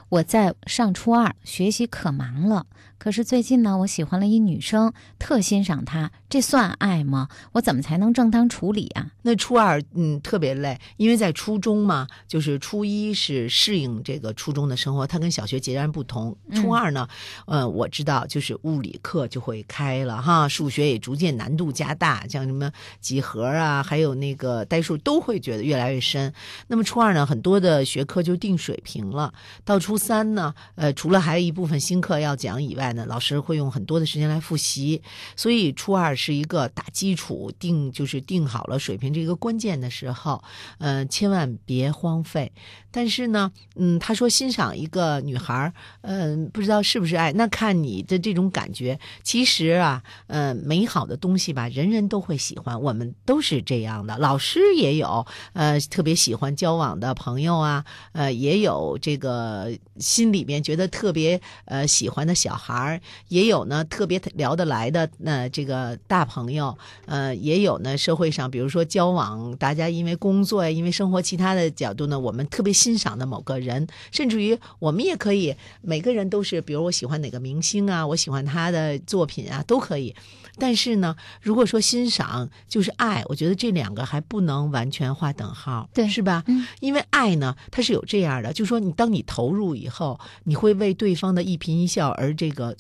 [0.09, 2.66] 我在上初二，学习可忙了。
[2.99, 7.29] 可是最近呢，我喜欢了一女生，特欣赏她，这算爱吗？
[7.53, 9.11] 我怎么才能正当处理啊？
[9.22, 16.35] 那初二嗯特别累，因为在初中嘛，就是初一是适应这个初中的生活，它跟小学截然不同。
[16.55, 17.07] 初二呢，
[17.44, 26.32] 呃，我知道就是物理课就会开了哈，数学也逐渐难度加大，像什么几何啊，还有那个代数都会觉得越来越深。
[26.68, 29.32] 那么初二呢，很多的学科就定水平了。
[29.64, 35.02] 到初三呢，呃，除了还有一部分新课要讲以外呢，老师会用很多的时间来复习。
[35.36, 40.42] 所以初二是一个打基础、定就是定好了水平这个关键的时候，
[40.78, 42.52] 呃，千万别荒废。
[42.90, 48.98] 但是呢，嗯，他说欣赏一个女孩，嗯、不知道是不是爱，那看你的这种感觉。
[49.22, 54.16] 其实啊，呃，美好的东西吧，人人都会喜欢，我们都是这样的。
[54.18, 66.76] 老师也有，呃，特别喜欢交往的朋友啊，呃，也有这个心里面觉得特别呃喜欢的小孩儿，也有呢特别聊得来的那、这个大朋友，
[67.07, 80.14] 呃，也有呢社会上比如说交往，大家因为工作呀，因为生活其他的角度呢，我们特别欣赏的某个人，甚至于我们也可以每个人都是，比如我喜欢哪个明星啊，我喜欢他的作品啊，都可以。
[80.58, 86.42] 但是呢，如果说欣赏就是爱，我觉得这两个还不能完全划等号，对是吧？
[86.46, 92.76] 嗯因为爱呢，它是有这样的，就是说你当你投入以后，你会为对方的一颦一笑而这个。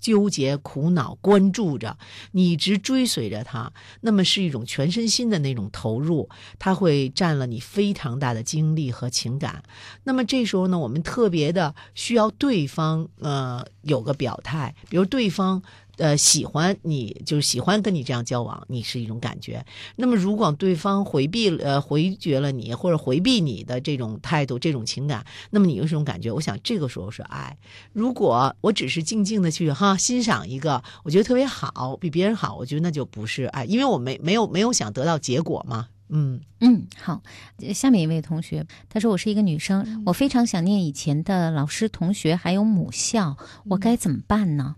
[0.00, 1.98] 纠结、苦恼、关注着，
[2.32, 6.26] 你一直追随着他，那么是一种全身心的那种投入，
[6.58, 9.62] 它会占了你非常大的精力和情感。
[10.04, 15.62] 那么这时候呢，我们特别的需要对方呃有个表态，比如对方。
[16.00, 19.64] 呃，喜欢你就是喜欢跟你这样交往，你是一种感觉。
[19.96, 27.58] 那么，如果对方回避呃回绝了你，或者回避你的这种态度、这种情感，那么你有这种感觉，我想这个时候是爱。
[27.92, 35.88] 如果我只是静静的去哈欣赏一个，我觉得特别好，比别人好，我觉得那就不是爱，因为我没没有没有想得到结果嘛。
[36.12, 37.22] 嗯，嗯，好。
[37.58, 43.36] 呃下面一位同学，他说：“我是一个女生，我非常想念以前的老师、同学，还有母校，
[43.66, 44.74] 我该怎么办呢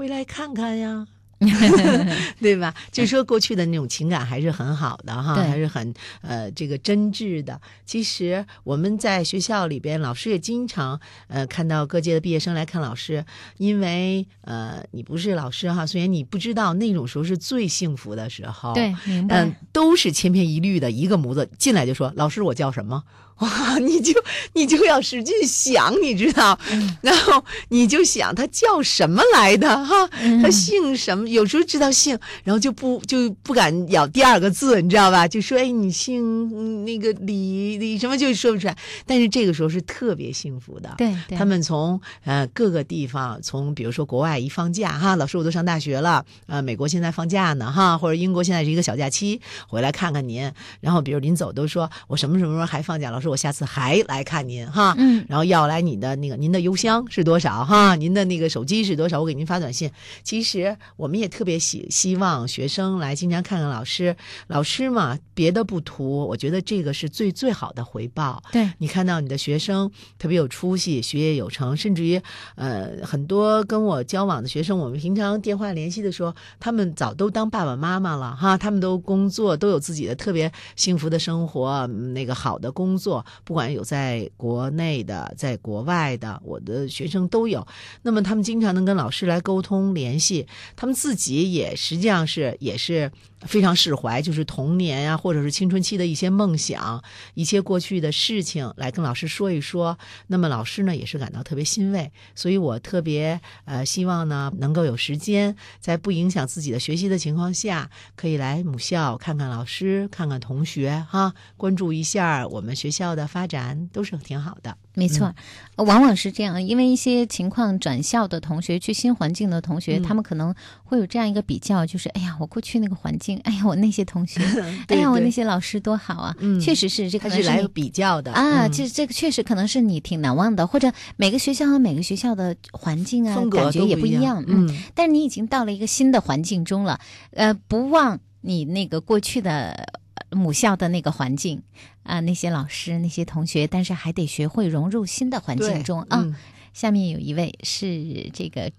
[0.00, 1.06] 回来看看呀。
[2.38, 2.74] 对吧？
[2.92, 7.58] 就说过去的那种情感还是很好的哈，还是很呃这个真挚的。
[7.86, 13.24] 其实我们在学校里边，老师也经常呃看到各界的毕业生来看老师，
[13.56, 19.44] 因为呃你不是老师哈，虽然你不知道那种时候是最幸福的时候。？”对，明白。
[19.44, 23.02] 嗯，都是千篇一律的一个模子，进来就说老师我叫什么？
[23.40, 24.12] 哇， 你就
[24.54, 26.58] 你就要使劲想，你知道，
[27.02, 30.06] 然后你就想他叫什么来的哈，
[30.42, 31.28] 他姓什么？
[31.28, 35.26] 有时候知道姓，然后就不就不敢咬第二个字，你知道吧？
[35.26, 36.22] 就说哎，你姓
[36.54, 38.76] 嗯那个李李什么，就说不出来。
[39.06, 55.24] 但是这个时候是特别幸福的，对对，他们从呃各个地方，从比如说国外一放假哈，老师我都上大学了，呃，美国现在放假呢哈，或者英国现在是一个小假期，回来看看您，然后比如临走都说我什么什么时候还放假，老师我下次还来看您哈，嗯。
[55.28, 59.90] 然后要来你的那个您的邮箱是多少哈，您的那个手机是多少，我给您发短信。
[60.22, 64.16] 其实我们也特别希希望学生来经常看看老师，
[64.48, 68.42] 老师嘛别的不图，我觉得这个是最最好的回报。
[68.52, 68.68] 对。
[68.78, 72.20] 你看到你的学生特别有出息，学业有成，甚至于
[72.56, 87.66] 呃很多跟我交往的学生，我们平常电话联系的时候，他们早都当爸爸妈妈了哈，他们都工作，都有自己的特别幸福的生活，嗯那个好的工作，不管有在国内的，在国外的，我的学生都有。
[88.02, 93.10] 那么他们经常能跟老师来沟通联系，他们自己也实际上是也是
[93.42, 97.02] 非常释怀，就是童年啊、或者是青春期的一些梦想，
[97.34, 99.98] 一些过去的事情来跟老师说一说。
[100.26, 114.76] 那么老师呢也是感到特别欣慰，所以我特别呃希望呢能够有时间，在不影响自己的学习的情况下，可以来母校看看老师，看看同学哈，关注一下我们学校校的发展都是挺好的。
[114.94, 115.34] 没错，
[115.76, 120.02] 呃往往是这样，因为一些情况转校的同学，去新环境的同学，嗯。
[120.02, 120.54] 他们可能
[120.84, 126.60] 会有这样一个比较，就是哎呀，我过去那个环境，哎呀，我那些同学， 哎对呀，我那些老师多好啊，嗯。
[126.60, 128.72] 确实是，这可它是来比较的啊，嗯。
[128.72, 137.00] 这这个确实可能是你挺难忘的，或者每个学校和每个学校的环境啊，风格感觉也不一样嗯但是你已经到了一个新的环境中了，
[137.32, 139.99] 呃，不忘你那个过去的呃
[140.30, 141.62] 母校的那个环境
[142.02, 146.02] 啊、那些老师、那些同学，但是还得学会融入新的环境中。
[146.02, 146.22] 啊。
[146.22, 146.34] 嗯。
[146.72, 148.70] 下面有一位是这个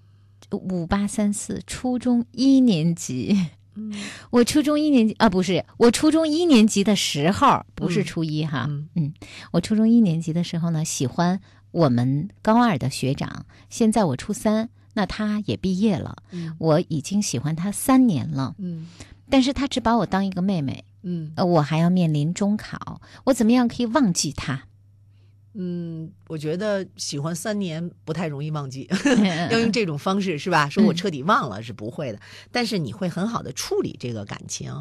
[0.49, 3.37] 五八三四初中一年级。
[3.75, 3.93] 嗯。
[4.31, 8.89] 我初中一年级啊，不是我初中一年级的时候，不是嗯初一哈，嗯。
[8.95, 9.13] 嗯，
[9.51, 11.39] 我初中一年级的时候呢，喜欢
[11.71, 16.55] 我们高二的学长，现在我初三，那他也毕业了，嗯。
[16.59, 18.87] 我已经喜欢他三年了，嗯。
[19.29, 24.63] 但是他只把我当一个妹妹，嗯呃，我还要面临中考，我怎么样可以忘记他？
[25.53, 30.69] 嗯，我觉得喜欢三年不太容易忘记，嗯 要用这种方式是吧？
[30.69, 32.19] 说我彻底忘了是不会的，
[32.51, 34.73] 但是你会很好的处理这个感情。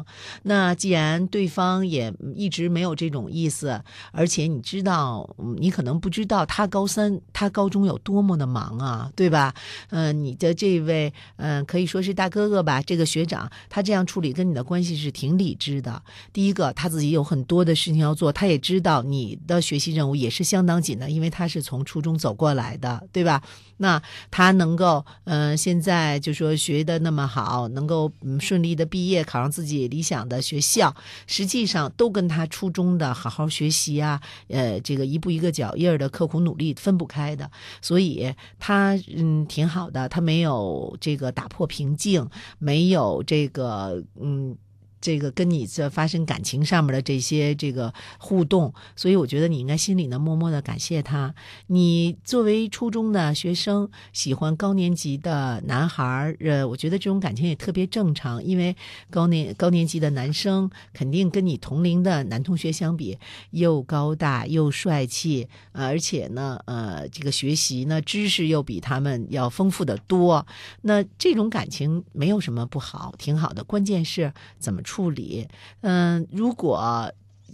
[0.43, 9.53] 那既然对方也一直没有这种意思，而且你知道，嗯你可能不知道他高三、他高中有多么的忙啊，对吧？
[9.89, 16.01] 嗯、你的这位，嗯、可以说是大哥哥吧，这个学长，他这样处理跟你的关系是挺理智的。
[16.31, 23.41] 第一个，他自己有很多的事情要做，他也知道你的学习任务也是相相当紧的，因为他是从初中走过来的，对吧？
[23.77, 23.99] 那
[24.29, 30.95] 他能够，嗯、现在就说学的那么好，能够顺利的毕业，考上自己理想的学校，
[31.25, 37.49] 实际上都跟他初中的好好学习啊，呃，这个一步一个脚印的刻苦努力分不开的。
[37.81, 44.55] 所以他嗯挺好的，他没有这个打破平静，没有这个嗯。
[45.01, 51.33] 这个跟你这发生感情上面的这些这个互动，所以我觉得你应该心里呢默默的感谢他。
[51.67, 58.75] 你作为初中的学生，喜欢高年级的男孩儿，呃，我觉得这种感情也特别正常，因为
[59.09, 63.17] 高年高年级的男生肯定跟你同龄的男同学相比，
[63.49, 70.45] 又高大又帅气，呃而且呢，呃，这个学习呢知识又比他们要丰富的多。
[70.83, 73.63] 那这种感情没有什么不好，挺好的。
[73.63, 75.47] 关键是怎么处理。
[75.81, 77.09] 嗯、如果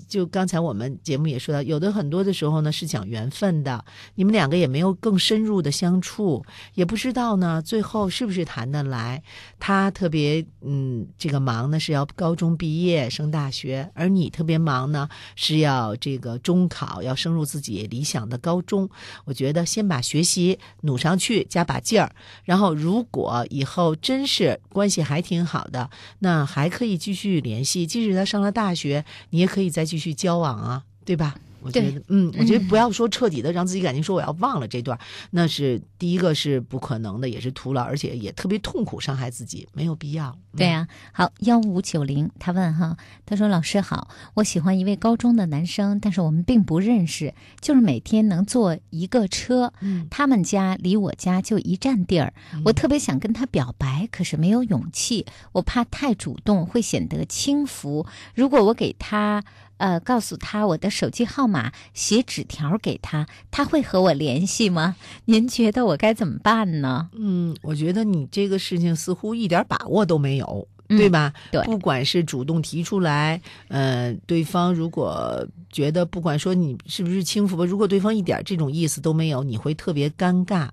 [0.07, 3.83] 就刚才我们节目也说到，有的很多的时候呢是讲缘分的，
[4.15, 9.21] 你们两个也没有更深入的相处，也不知道呢最后是不是谈得来。
[9.59, 18.89] 他特别嗯这个忙呢是要高中毕业升大学，而你特别忙呢是要这个中考，要升入自己理想的高中。
[19.25, 22.11] 我觉得先把学习努上去，加把劲儿，
[22.43, 25.89] 然后如果以后真是关系还挺好的，
[26.19, 27.85] 那还可以继续联系。
[27.85, 31.33] 即使他上了大学，你也可以再去继续交往啊，对吧？
[31.59, 34.97] 我觉得，嗯，我觉得不要说彻底的让自己感情说我要忘了这段，
[35.31, 40.29] 那是第一个是不可能的，也是徒劳，而且也特别痛苦，伤害自己，没有必要。
[40.53, 40.57] 嗯。
[40.57, 42.95] 对啊，好幺五九零，他问哈，
[43.25, 50.07] 他说老师好，我喜欢一位高中的男生，但是我们并不认识，就是每天能坐一个车，嗯。
[50.11, 52.33] 他们家离我家就一站地儿，
[52.65, 59.43] 我特别想跟他表白，可是没有勇气，我怕太主动会显得轻浮，如果我给他。
[59.77, 64.95] 呃，告诉他我的手机号码，写纸条给他，他会和我联系吗？
[65.25, 67.09] 您觉得我该怎么办呢？
[67.13, 70.67] 嗯，我觉得你这个事情似乎一点把握都没有。
[70.89, 71.33] 嗯对吧？
[71.51, 80.69] 对不管是主动提出来，呃，对方如果觉得不管说你是不是轻浮吧，如果对方一点这种意思都没有，你会特别尴尬。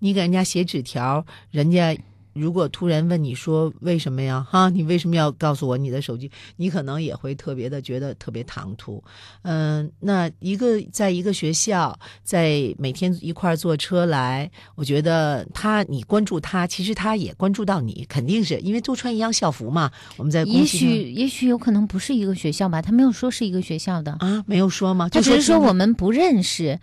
[0.00, 1.96] 你给人家写纸条，人家
[2.34, 4.44] 如果突然问你说为什么呀？
[4.48, 6.30] 哈，你为什么要告诉我你的手机？
[6.56, 9.02] 你可能也会特别的觉得特别唐突。
[9.42, 19.90] 嗯、那一个在一个学校，在每天一块儿坐车来，我觉得他你关注他，其实他也关注到你，肯定是因为都穿一样校服嘛。
[20.16, 25.08] 我们在公也许也许有可能不是一个学校吧，他没有说是一个学校的，啊没有说吗？
[25.08, 26.80] 他只是说我们不认识。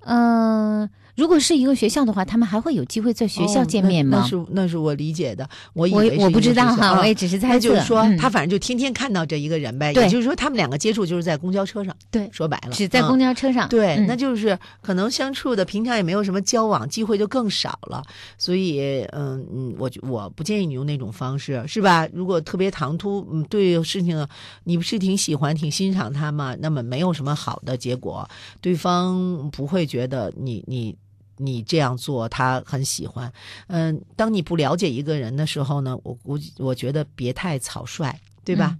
[0.00, 0.88] 嗯、
[1.18, 4.18] 如果是一个学校的话，他们还会有机会在学校哦见面吗？
[4.18, 7.54] 那那是那是我理解的，我以我为是我不知道哈，啊我也只是猜测。
[7.54, 11.92] 那就是说，嗯他反正就天天看到这一个人呗，对也就是说，他们两个接触就是在公交车上。
[12.08, 13.68] 对说白了，只在嗯公交车上。
[13.68, 18.00] 对，嗯那就是可能相处的平常也没有什么交往，机会就更少了。
[18.38, 22.06] 所以，嗯嗯，我觉我不建议你用那种方式，是吧？
[22.12, 24.24] 如果特别唐突，嗯，对事情
[24.62, 26.54] 你不是挺喜欢、挺欣赏他吗？
[26.60, 28.28] 那么没有什么好的结果，
[28.60, 30.96] 对方不会觉得你你。
[31.38, 33.32] 你这样做，他很喜欢。
[33.68, 38.14] 嗯，当你不了解一个人的时候呢，我估计我觉得别太草率，
[38.44, 38.76] 对吧？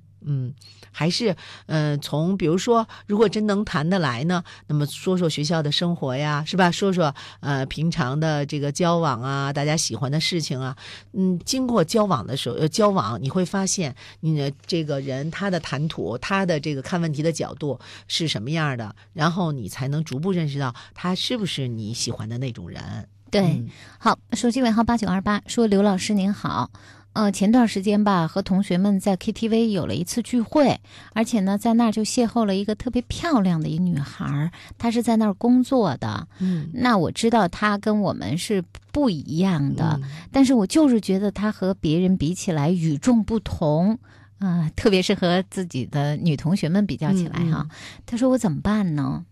[0.90, 6.70] 还是呃，从比如说，如果真能谈得来呢，那么说说学校的生活呀，是吧？
[6.70, 10.76] 说说呃平常的这个交往啊，大家喜欢的事情啊，
[11.12, 23.08] 嗯，经过交往的时候，呃，交往你会发现你的这个人他的谈吐，他的这个看问题的角度是什么样的，然后你才能逐步认识到他是不是你喜欢的那种人。
[23.30, 23.68] 对，嗯
[23.98, 26.70] 好，手机尾号八九二八说刘老师您好。
[27.18, 30.78] 呃，前段时间吧，和同学们在 KTV 有了一次聚会，
[31.14, 36.28] 而且呢，在那儿就邂逅了一个特别漂亮的一女孩，她是在那儿工作的。
[36.38, 38.62] 嗯那我知道她跟我们是
[38.92, 43.98] 不一样的，嗯但是我就是觉得她和别人比起来与众不同。
[44.38, 47.70] 啊、特别是和自己的女同学们比较起来哈，嗯
[48.06, 49.24] 她说我怎么办呢？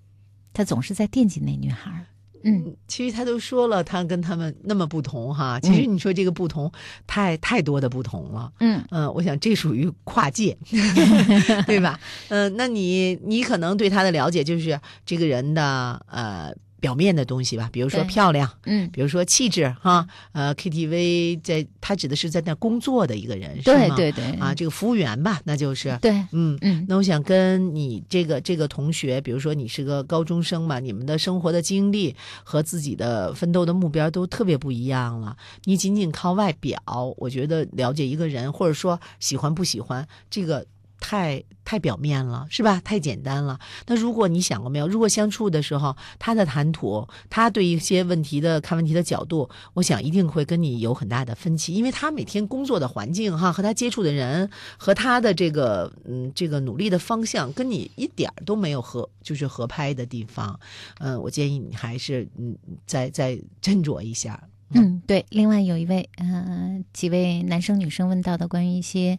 [0.53, 2.07] 她总是在惦记那女孩儿。
[2.45, 5.59] 嗯，其实他都说了，他跟他们那么不同哈。
[5.61, 6.71] 其实你说这个不同，
[7.07, 8.53] 太太多的不同了。
[8.61, 10.57] 嗯嗯，我想这属于跨界，
[11.67, 11.99] 对吧？
[12.29, 20.07] 嗯、那你你可能对他的了解就是这个人的呃表面的东西吧，比如说漂亮，嗯，比如说气质哈。
[20.33, 26.59] 呃，KTV 在他指的是在那工作的一个人，是吗对对对啊，这个服务员吧，那就是对，嗯。
[26.61, 32.15] 嗯那我想跟你这个这个同学，比如说你是个高中生嘛，你们的生活的经历
[32.45, 35.37] 和自己的奋斗的目标都特别不一样了。
[35.65, 36.79] 你仅仅靠外表，
[37.17, 40.65] 我觉得了解一个人，或者说喜欢不喜欢，这个
[41.01, 42.81] 太太表面了，是吧？
[42.85, 43.59] 太简单了。
[43.87, 60.59] 那如果你想过没有，如果相处的时候，他的谈吐，他对一些问题的看问题的角度，我想一定会跟你有很大的分歧，因为他每天工作的环境哈，和他接触的人，和他的这个嗯这个努力的方向，跟你一点儿都没有合就是合拍的地方。
[60.99, 64.43] 嗯，我建议你还是嗯再再斟酌一下。
[64.71, 65.25] 嗯，对。
[65.29, 69.17] 另外有一位呃几位男生女生问到的关于一些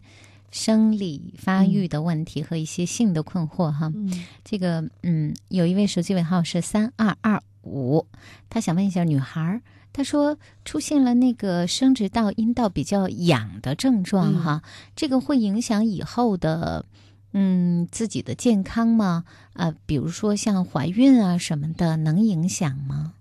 [0.50, 8.06] 生理发育的问题和一些性的困惑哈，嗯这个嗯有一位手机尾号是三二二五，
[8.48, 9.60] 他想问一下女孩儿。
[9.90, 14.62] 他说出现了那个生殖道、阴道比较痒的症状嗯哈，
[14.94, 16.84] 这个会影响以后的
[17.32, 19.24] 嗯自己的健康吗？
[19.54, 23.12] 呃，比如说像怀孕啊什么的，能影响吗？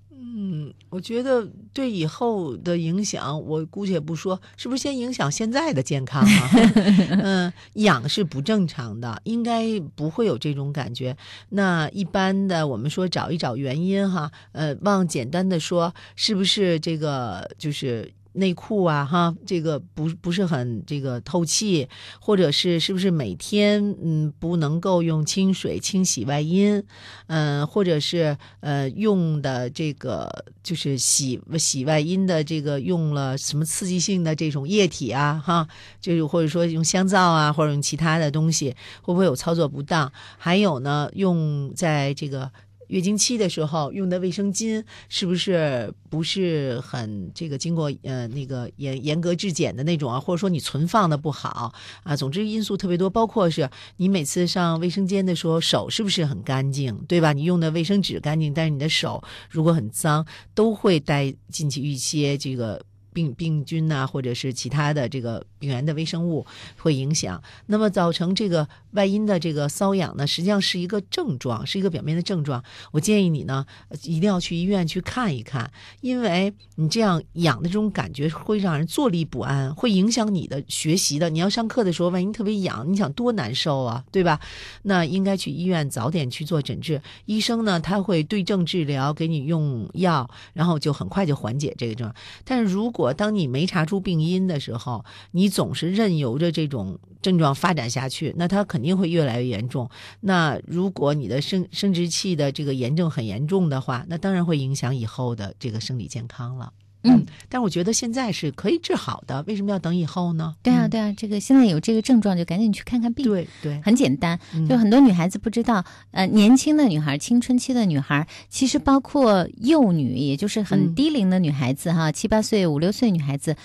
[0.49, 6.49] 嗯，我觉得对以后的影响，我姑且不说，是不是先影响现在的健康啊？
[7.21, 11.17] 嗯，痒是不正常的，应该不会有这种感觉。
[11.49, 18.13] 那一般的，我们说找一找原因哈，呃，往简单的说，是不是这个就是。
[18.37, 21.87] 内裤啊，哈，这个不不是很这个透气，
[22.19, 26.83] 或者是是不是每天嗯不能够用清水清洗外阴，
[27.27, 35.67] 嗯、或者是呃用的这个就是洗洗外阴的这个用了什么刺激性的这种液体啊，哈，
[35.99, 40.11] 就是或者说用香皂啊，或者用其他的东西，会不会有操作不当？
[40.37, 42.51] 还有呢，用在这个。
[42.87, 50.19] 月经期的时候用的卫生巾是不是不是很这个经过呃那个严严格质检的那种啊？
[50.19, 51.73] 或者说你存放的不好
[52.03, 52.15] 啊？
[52.15, 57.33] 总之因素特别多，包括是你每次上卫生间的时候手是不是很干净，对吧？
[57.33, 62.81] 你用的卫生纸干净，但是你的手如果很脏，都会带进去一些这个。
[63.13, 66.45] 病病菌呐、或者是其他的这个病原的微生物
[66.77, 72.63] 会影响，那么造成这个外阴的这个瘙痒呢，实际上是一个症状，是一个表面的症状。
[72.91, 73.63] 我建议你呢，
[74.03, 75.71] 一定要去医院去看一看，
[76.01, 81.29] 因为你这样痒的这种感觉会让人坐立不安，会影响你的学习的。
[81.29, 84.39] 你要上课的时候，万一特别痒，你想多难受啊，对吧？
[84.81, 92.15] 那应该去医院早点去做诊治，医生呢他会对症治疗，给你用药，然后就很快就缓解这个症状。
[92.43, 99.89] 但是如果当你没查出病因的时候，你总是任由着这种症状发展下去，那它肯定会越来越严重。
[100.21, 106.71] 那如果你的生生殖器的这个炎症很严重的话，那当然会影响以后的这个生理健康了。
[107.03, 110.55] 嗯，但我觉得现在是可以治好的，为什么要等以后呢？
[110.63, 113.23] 对啊，嗯对啊，这个现在有这个症状就赶紧去看看病。
[113.23, 123.55] 对对，很简单，嗯就很多女孩子不知道，呃，年轻的女孩、青春期的女孩，其实包括幼女，也就是很嗯低龄的女孩子哈，七八岁、五六岁女孩子。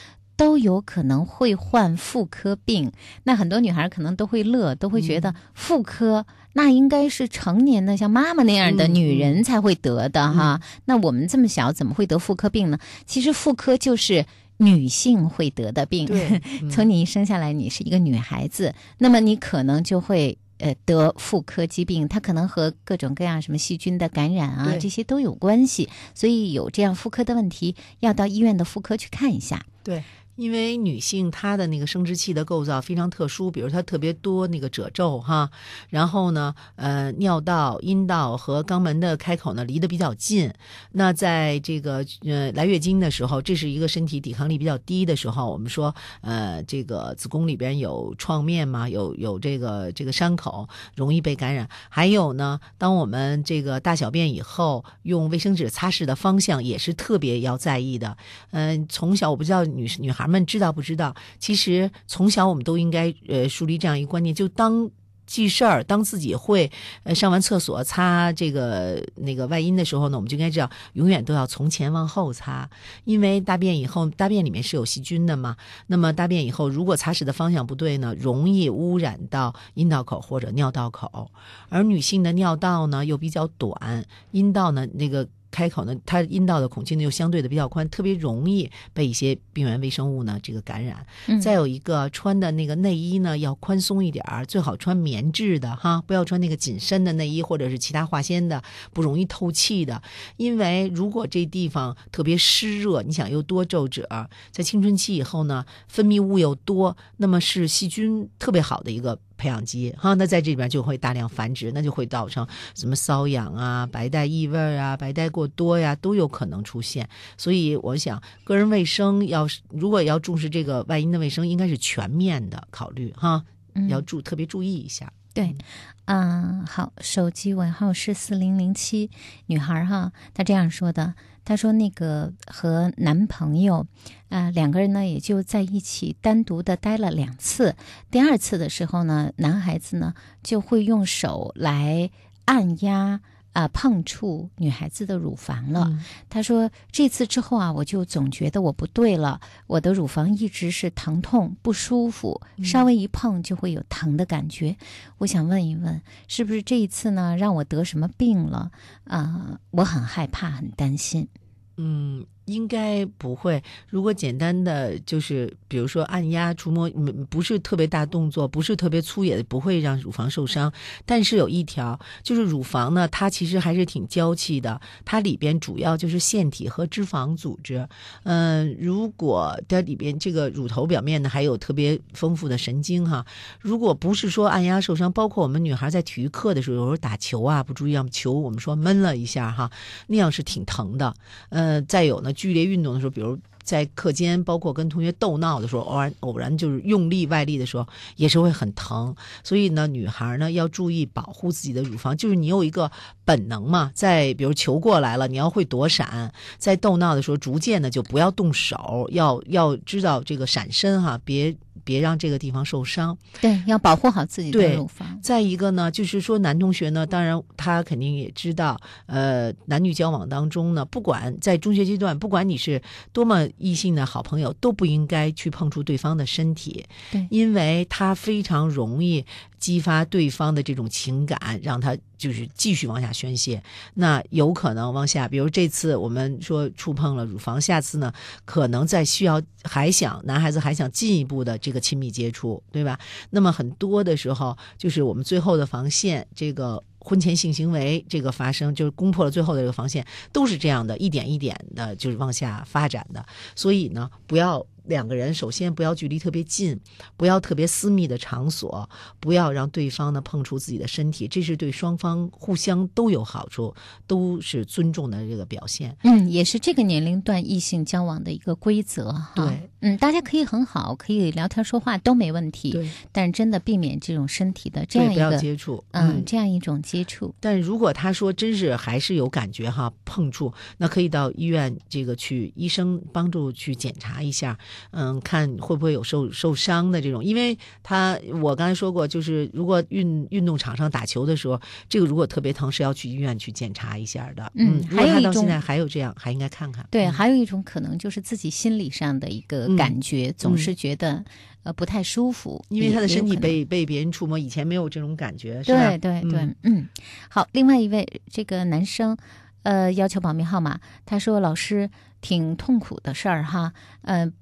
[0.43, 2.90] 都有可能会患妇科病，
[3.22, 10.61] 那很多女孩可能都会乐，都会觉嗯得妇科、那应该是成年的像妈妈那样的嗯女人嗯才会得的哈。
[10.86, 12.78] 那我们这么小怎么会得妇科病呢？
[13.07, 14.26] 其实妇科就是
[14.57, 16.09] 女性会得的病。
[16.72, 29.64] 从你一生下来，你是一个女孩子，那么你可能就会呃得妇科疾病，它可能和各种各样什么细菌的感染啊这些都有关系，所以有这样妇科的问题，要到医院的妇科去看一下。
[29.84, 30.05] 对，
[30.37, 35.51] 因为女性她的那个生殖器的构造非常特殊，比如她特别多那个褶皱哈，
[35.89, 40.53] 然后呢，呃，尿道、阴道和肛门的开口呢离得比较近。
[40.93, 51.68] 那在这个呃来月经的时候，这是一个身体抵抗力比较低的时候，我们说呃这个子宫里边有创面嘛，有有这个这个伤口，容易被感染。
[51.89, 58.16] 还有呢，当我们这个大小便以后，用卫生纸擦拭的方向也是特别要在意的。
[58.51, 64.90] 嗯、从小我不知道女女孩孩们知道不知道，其实从小我们都应该呃树立这样一个观念，就当。
[65.24, 66.70] 记事儿，当自己会
[67.04, 72.68] 呃上完厕所擦这个那个外阴的时候呢，我们就应该知道，永远都要从前往后擦，
[73.04, 75.56] 因为大便以后，大便里面是有细菌的嘛。
[75.86, 81.30] 那么大便以后，如果擦拭的方向不对呢，容易污染到阴道口或者尿道口。
[81.70, 85.26] 而女性的尿道呢又比较短，阴道呢那个。
[85.53, 91.07] 开口呢，它阴道的孔径呢又相对的比较宽，特别容易被一些病原微生物呢这个感染。
[91.26, 100.03] 嗯再有一个穿的那个内衣呢要宽松一点儿，最好穿棉质的哈，不要穿那个紧身的内衣或者是其他化纤的，不容易透气的。
[100.38, 104.09] 因为如果这地方特别湿热，你想又多皱褶，
[104.50, 109.18] 在青春期以后呢，分泌物又多，那么是细菌特别好的一个。
[109.43, 117.09] 培养基哈，那在这里边就会大量繁殖，那就会造成什么瘙痒啊、白带异味啊、白带过多呀，都有可能出现。
[117.36, 123.88] 所以我想，个人卫生要是如果要重视这个外阴的卫生，应该是全面的考虑哈，嗯。
[123.88, 125.12] 要注特别注意一下。
[125.34, 125.57] 对，
[126.05, 129.11] 嗯，好，手机尾号是四零零七，
[129.47, 133.86] 女孩哈，她这样说的，她说那个和男朋友，
[134.33, 137.76] 呃，两个人呢也就在一起单独的待了两次，
[138.11, 142.11] 第二次的时候呢，男孩子呢就会用手来
[142.47, 143.20] 按压。
[143.55, 145.87] 啊、碰触女孩子的乳房了。
[145.91, 154.74] 嗯她说这次之后啊，我就总觉得我不对了，我的乳房一直是疼痛不舒服，稍微一碰就会有疼的感觉。
[155.18, 158.70] 我想问一问，是不是这一次呢让我得什么病了？
[159.05, 161.28] 啊、我很害怕，很担心。
[161.76, 163.62] 嗯，应该不会。
[163.88, 166.90] 如果简单的就是，比如说按压、触摸，
[167.30, 170.72] 不是特别大动作，不是特别粗野的，不会让乳房受伤。
[171.07, 177.88] 但是有一条，就是乳房呢，它其实还是挺娇气的，它里边主要就是腺体和脂肪组织。
[178.24, 183.24] 嗯、如果它里边这个乳头表面呢还有特别丰富的神经哈，
[183.61, 189.70] 如果不是说按压受伤，包括我们女孩在体育课的时候，有时候打球啊不注意让球我们说闷了一下哈，
[190.09, 191.14] 那样是挺疼的。
[191.51, 199.14] 呃，再有呢，剧烈运动的时候，比如在课间，包括跟同学斗闹的时候，偶然偶然就是用力外力的时候，也是会很疼。
[199.45, 202.91] 所以呢，女孩呢要注意保护自己的乳房，就是你有一个
[203.24, 211.55] 本能嘛，在比如球过来了，你要会躲闪，在斗闹的时候，逐渐的就不要动手，要要知道这个闪身哈，别
[211.85, 213.16] 别让这个地方受伤。
[213.41, 215.18] 对，要保护好自己的对乳房。
[215.22, 222.80] 再一个呢，就是说男同学呢，当然他肯定也知道，呃，男女交往当中呢，不管在中学阶段，不管你是
[223.12, 229.24] 多么异性的好朋友，都不应该去碰触对方的身体，对因为他非常容易
[229.62, 233.62] 激发对方的这种情感，让他就是继续往下宣泄。
[233.94, 238.12] 那有可能往下，比如这次我们说触碰了乳房，下次呢，
[238.44, 242.98] 可能再需要还想男孩子还想进一步的这个亲密接触，对吧？
[243.30, 253.24] 那么很多的时候，就是我们最后的防线，这个婚前性行为这个发生，就是攻破了最后的这个防线，都是这样的，一点一点的，就是往下发展的。
[253.54, 256.78] 所以呢，不要两个人首先不要距离特别近，
[257.16, 258.89] 不要特别私密的场所，
[259.20, 263.74] 不要让对方呢碰触自己的身体，这是对双方互相都有好处，
[264.07, 265.97] 都是尊重的这个表现。
[266.05, 269.33] 嗯，也是这个年龄段异性交往的一个规则哈。
[269.37, 277.35] 对，嗯，大家可以很好，可以聊天说话都没问题，对，但是真的避免这种身体的这对不要样一个接触，嗯这样一种接触。
[277.41, 284.59] 但如果他说真是还是有感觉哈，碰触，那可以到医院这个去医生帮助去检查一下，
[284.90, 294.50] 嗯，看会不会有受受伤的这种，因为他我刚才说过，就是如果运运动场上打球的时候，这个如果特别疼是要去医院去检查一下的。
[294.54, 296.86] 嗯还有一种现在还有这样，还应该看看。
[296.90, 301.24] 对，嗯还有一种可能就是自己心理上的一个嗯感觉，总是觉得
[301.62, 305.90] 呃不太舒服，因为他的身体被被别人触摸，以前没有这种感觉，是吧？
[305.90, 306.88] 对对对，嗯嗯
[307.28, 309.16] 好，另外一位这个男生，
[309.62, 314.32] 呃，要求保密号码，他说老师挺痛苦的事儿哈，呃。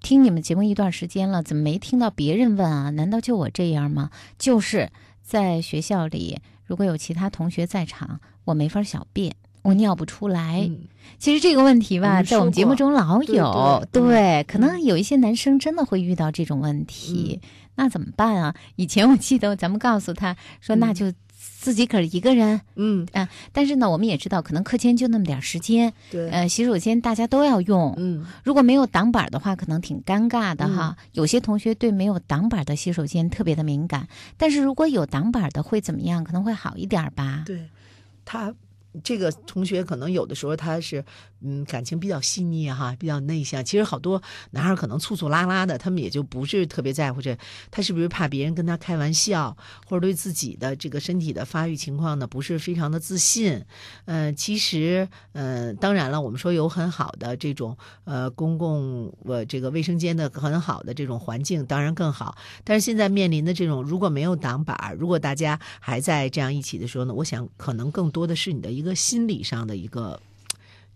[0.00, 2.90] 听你们节目一段时间了，怎么没听到别人问啊？
[2.90, 4.10] 难道就我这样吗？
[4.38, 4.90] 就是
[5.22, 10.66] 在学校里，如果有其他同学在场，我没法小便，我尿不出来。
[10.68, 10.80] 嗯
[11.18, 17.40] 其实这个问题吧，我在我们节目中老有，对可能有一些男生真的会遇到这种问题，
[17.76, 18.54] 那怎么办啊？
[18.76, 21.12] 以前我记得咱们告诉他说，嗯那就
[21.68, 22.62] 自己可是一个人。
[22.76, 30.96] 嗯，啊、但是呢，我们也知道，可能课间就那么点儿时间，对，呃，洗手间大家都要用，嗯如果没有挡板儿的话，可能挺尴尬的哈。
[31.12, 34.08] 有些同学对没有挡板儿的洗手间特别的敏感，
[34.38, 36.24] 但是如果有挡板儿的会怎么样？
[36.24, 37.42] 可能会好一点儿吧。
[37.44, 37.68] 对，
[38.24, 38.54] 他
[39.04, 41.04] 这个同学可能有的时候他是
[41.40, 43.64] 嗯感情比较细腻哈，比较内向。
[43.64, 47.36] 其实好多男孩可能粗粗拉拉的，他们也就不是特别在乎这，
[47.70, 53.64] 他是不是怕别人跟他开玩笑，或者对自己的这个身体的发育情况呢不是非常的自信？
[54.04, 62.36] 呃，其实呃，当然了，我们说有很好的这种呃公共呃这个卫生间的很好的这种环境，当然更好。
[62.64, 70.20] 但是现在面临的这种如果没有挡板，如果大家还在这样一起的时候呢，我想可能更多的是你的一个心理上的一个。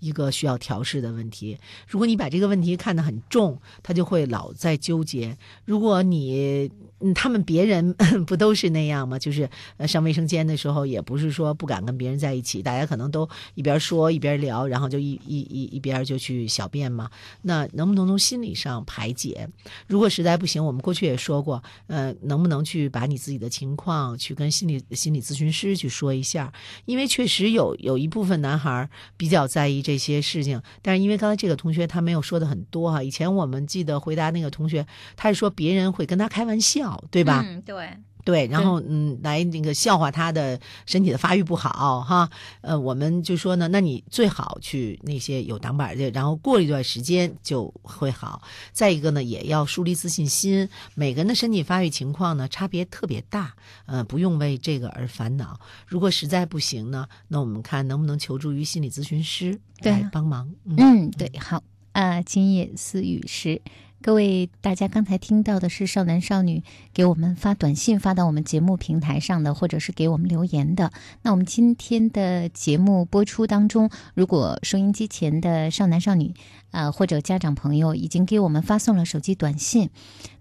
[0.02, 1.56] 一个需要调试的问题。
[1.86, 5.38] 如果你把这个问题看得很重，他就会老在纠结。
[5.64, 6.68] 如果你，
[7.14, 7.94] 他们别人
[8.26, 9.16] 不都是那样吗？
[9.16, 9.48] 就是，
[9.86, 17.08] 上卫生间的时候，也不是说不敢跟别人在一起，大家可能都一边说一边聊，然后就一一一一边就去小便嘛。
[17.42, 19.48] 那能不能从心理上排解？
[19.86, 26.52] 如果实在不行，我们过去也说过，呃，能不能去把你自己的情况去跟心理心理咨询师去说一下？
[26.86, 34.86] 因为确实有有一部分男孩比较在意这这些事情，但是因为刚才这个同学他没有说的很多哈、以前我们记得回答那个同学，
[35.16, 37.44] 他是说别人会跟他开玩笑，对吧？
[37.46, 37.90] 嗯，对。
[38.24, 48.42] 对，然后嗯，来那个笑话他的身体的发育不好哈，呃，我们就说呢，那你最好去那些有挡板的，然后过一段时间就会好。
[48.72, 50.68] 再一个呢，也要树立自信心。
[50.94, 53.54] 每个人的身体发育情况呢差别特别大，
[53.86, 55.58] 呃，不用为这个而烦恼。
[55.86, 60.48] 如果实在不行呢，那我们看能不能求助于心理咨询师来帮忙。
[60.64, 61.62] 嗯嗯，对，好，
[61.92, 63.60] 啊，今夜思雨时，
[64.02, 70.90] 各位大家刚才听到的是少男少女给我们发短信发到我们节目平台上的，或者是给我们留言的。
[71.22, 76.34] 那我们今天的节目播出当中，如果收音机前的少男少女，
[76.72, 79.90] 呃，或者家长朋友已经给我们发送了手机短信，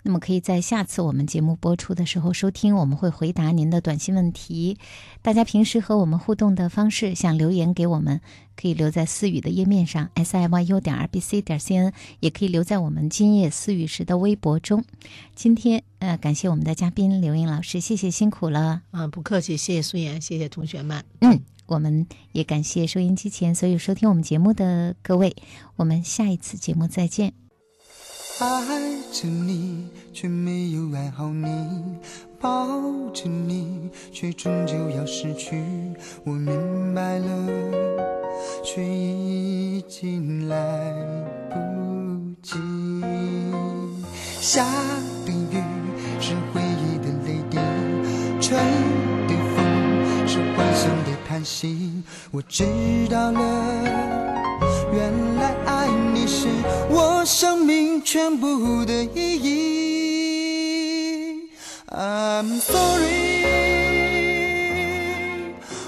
[0.03, 4.77] 那么可以在下次我们节目播出的时候收听，我们会回答您的短信问题。
[5.21, 8.21] 大家平时和我们互动的方式，想留言给我们，
[8.55, 14.83] 可以留在思雨的页面上 s i y u 点 r b c 点 c n，也可以留在我们今夜思雨时的微博中。
[15.35, 18.81] 今天呃，感谢我们的嘉宾刘英老师，谢谢辛苦了。
[18.89, 21.05] 啊，不客气，谢谢苏妍，谢谢同学们。
[21.19, 25.35] 嗯，我们也感谢收音机前所有收听我们节目的各位，
[25.75, 27.33] 我们下一次节目再见。
[28.39, 28.67] 爱
[29.13, 31.47] 着你，却没有爱好你；
[32.39, 32.67] 抱
[33.11, 35.63] 着你，却终究要失去。
[36.25, 37.47] 我明白了，
[38.65, 40.91] 却已经来
[41.51, 42.57] 不及。
[44.39, 44.65] 下
[45.23, 45.50] 的雨
[46.21, 47.57] 是回忆的泪滴，
[48.39, 48.55] 吹
[49.27, 49.57] 的风
[50.27, 52.03] 是幻想的叹息。
[52.29, 52.63] 我知
[53.09, 53.39] 道了。
[54.93, 56.47] 原来爱你是
[56.91, 61.49] 我生命全部的意义。
[61.87, 63.47] I'm sorry，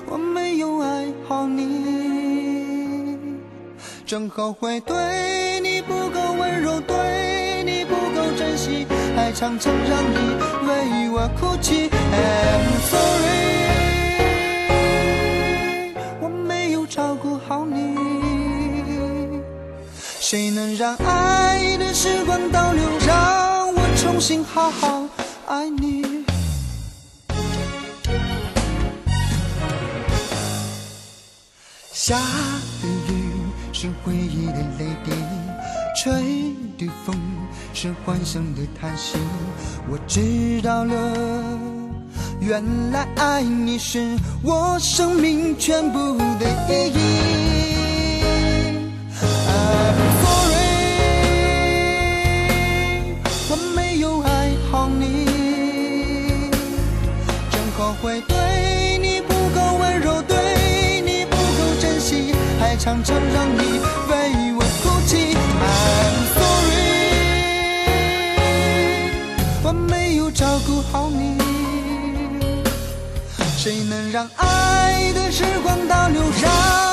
[0.07, 3.19] 我没有爱好你，
[4.03, 10.17] 正后悔对你不够温柔，对你不够珍惜，还常常让你
[10.67, 11.89] 为我哭泣。
[11.89, 13.33] I'm sorry，
[16.19, 17.95] 我没有照顾好你。
[20.19, 25.07] 谁能让爱的时光倒流，让我重新好好
[25.47, 26.23] 爱你？
[31.91, 32.17] 下
[32.81, 33.31] 的雨
[33.71, 35.11] 是回忆的泪滴，
[35.95, 37.15] 吹的风
[37.73, 39.17] 是幻想的叹息。
[39.89, 40.93] 我知道了，
[42.39, 46.45] 原来爱你是我生命全部的
[46.89, 46.99] 意义。
[49.47, 50.57] I'm sorry，
[53.49, 55.25] 我没有爱好你，
[57.49, 59.21] 真后悔对你。
[59.21, 61.25] 不够温柔，对你。
[61.25, 63.72] 不够珍惜，还常常让你
[75.35, 76.92] 时光倒流，让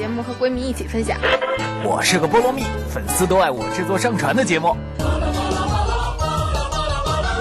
[0.00, 1.18] 节目和闺蜜一起分享。
[1.84, 4.74] 我是个菠萝蜜，粉丝都爱我制作上传的节目。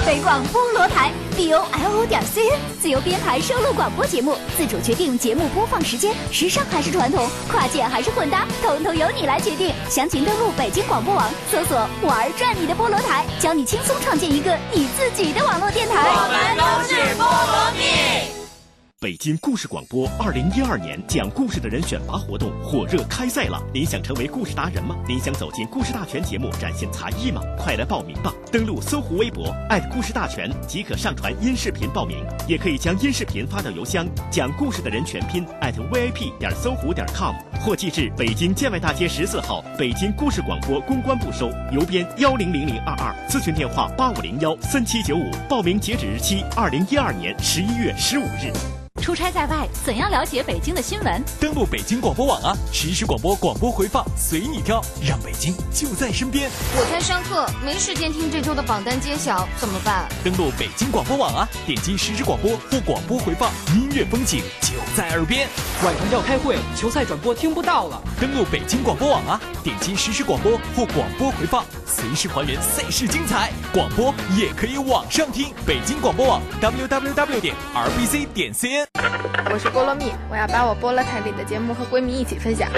[0.06, 9.74] 北广菠萝台 b o l o 点 c n 自由编排收录广播节目，自主决定节目播放时间，时尚还是传统，跨界还是混搭，统统由你来决定。
[9.88, 15.96] 详情登录北京广播网，搜索“玩转你的菠萝台”，教你轻松创建一个你自己的网络电台。
[15.96, 18.39] 我们都是菠萝蜜。
[19.02, 23.58] 北京故事广播二零一二年讲故事的人选拔活动火热开赛了！
[23.74, 24.94] 您想成为故事达人吗？
[25.08, 27.42] 您想走进故事大全节目展现才艺吗？
[27.58, 28.34] 快来报名吧！
[28.52, 29.56] 登录搜狐微博
[29.90, 48.52] 故事大全即可上传音视频报名，也可以将音视频发到邮箱讲故事的人全拼 @vip 点搜狐点 com 或寄至北京建外大街十四号北京故事广播公关部收，邮编幺零零零二二，咨询电话八五零幺三七九五，报名截止日期二零一二年十一月十五日。
[49.00, 51.24] 出差在外，怎样了解北京的新闻？
[51.40, 56.50] 登录北京广播网啊，实时广播广播回放随你挑，让北京就在身边。
[56.76, 60.08] 我在上课，没时间听这周的榜单揭晓，怎么办？
[60.24, 65.48] 登录北京广播网啊，点击实时广播或广播回放，音乐风景就在耳边。
[65.84, 68.02] 晚上要开会，球赛转播听不到了。
[68.20, 73.52] 登录北京广播网啊，点击实时广播或广播回放，随时还原赛事精彩。
[73.72, 78.89] 广播也可以网上听，北京广播网 www 点 rbc 点 cn。
[79.52, 82.70] 我是菠萝蜜，我要把我菠萝台里的节目和闺蜜一起分享。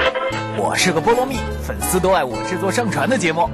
[0.57, 3.49] 我是个菠萝蜜，粉丝都爱我制作上传的节目。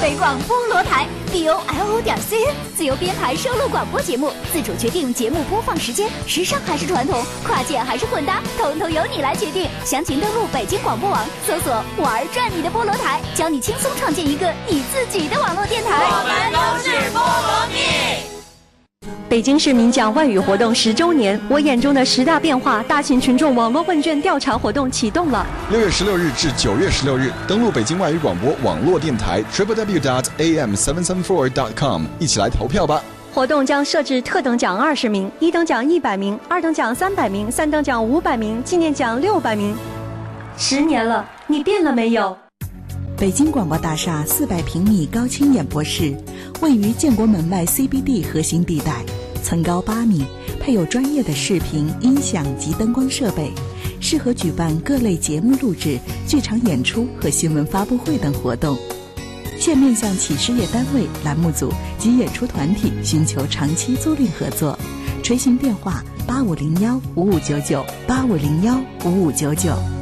[0.00, 9.68] 北广菠萝台 b o l o 点 c n 自由编排收录广播节目，自主决定节目播放时间，时尚还是传统，跨界还是混搭，统统由你来决定。
[9.84, 11.72] 详情登录北京广播网，搜索
[12.02, 15.90] “玩转你的菠萝台”，教你轻松创建一个你自己的网络电台。
[16.04, 18.31] 我们都是菠萝蜜。
[19.32, 25.46] 北京市民讲外语活动十周年，我眼中的十大变化大型群众网络问卷调查活动启动了。
[25.70, 33.02] 六月十六日至九月十六日，登录北京外语广播网络电台 triple w dot am seven seven four dot com，一起来投票吧。
[33.32, 39.74] 活动将设置特等奖二十名，一等奖一百名，二等奖三百名，三等奖五百名，纪念奖六百名。
[40.58, 42.36] 十年了，你变了没有？
[43.16, 46.14] 北京广播大厦四百平米高清演播室，
[46.60, 49.04] 位于建国门外 CBD 核心地带，
[49.42, 50.24] 层高八米，
[50.60, 53.50] 配有专业的视频、音响及灯光设备，
[54.00, 58.76] 适合举办各类节目录制、剧场演出和新闻发布会等活动。
[59.58, 64.78] 现面向企事业单位、栏目组及演出团体寻求长期租赁合作，
[65.22, 70.01] 垂询电话：八五零幺五五九九八五零幺五五九九。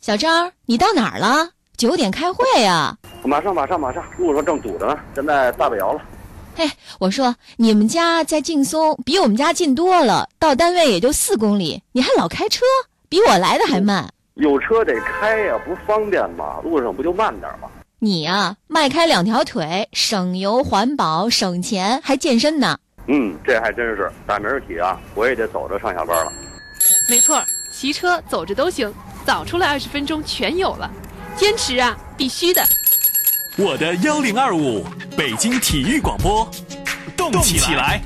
[0.00, 1.50] 小张，你到哪儿了？
[1.76, 2.96] 九点开会呀！
[3.22, 4.98] 马上，马上，马上，路上正堵着呢。
[5.14, 6.00] 现在大北窑了。
[6.56, 6.66] 嘿，
[6.98, 12.64] 我说你们家在劲松，比我们家近多了，到单位也就四公里，你还老开车，
[13.10, 14.10] 比我来的还慢。
[14.36, 16.60] 有车得开呀，不方便吗？
[16.64, 17.68] 路上不就慢点吗？
[17.98, 22.78] 你呀，迈开两条腿，省油环保，省钱还健身呢。
[23.06, 24.10] 嗯，这还真是。
[24.26, 26.32] 打明儿起啊，我也得走着上下班了。
[27.10, 28.90] 没错，骑车走着都行。
[29.24, 30.90] 早出来二十分钟全有了，
[31.36, 32.62] 坚持啊，必须的。
[33.56, 34.84] 我的幺零二五，
[35.16, 36.50] 北京体育广播。
[37.16, 38.00] 动起来。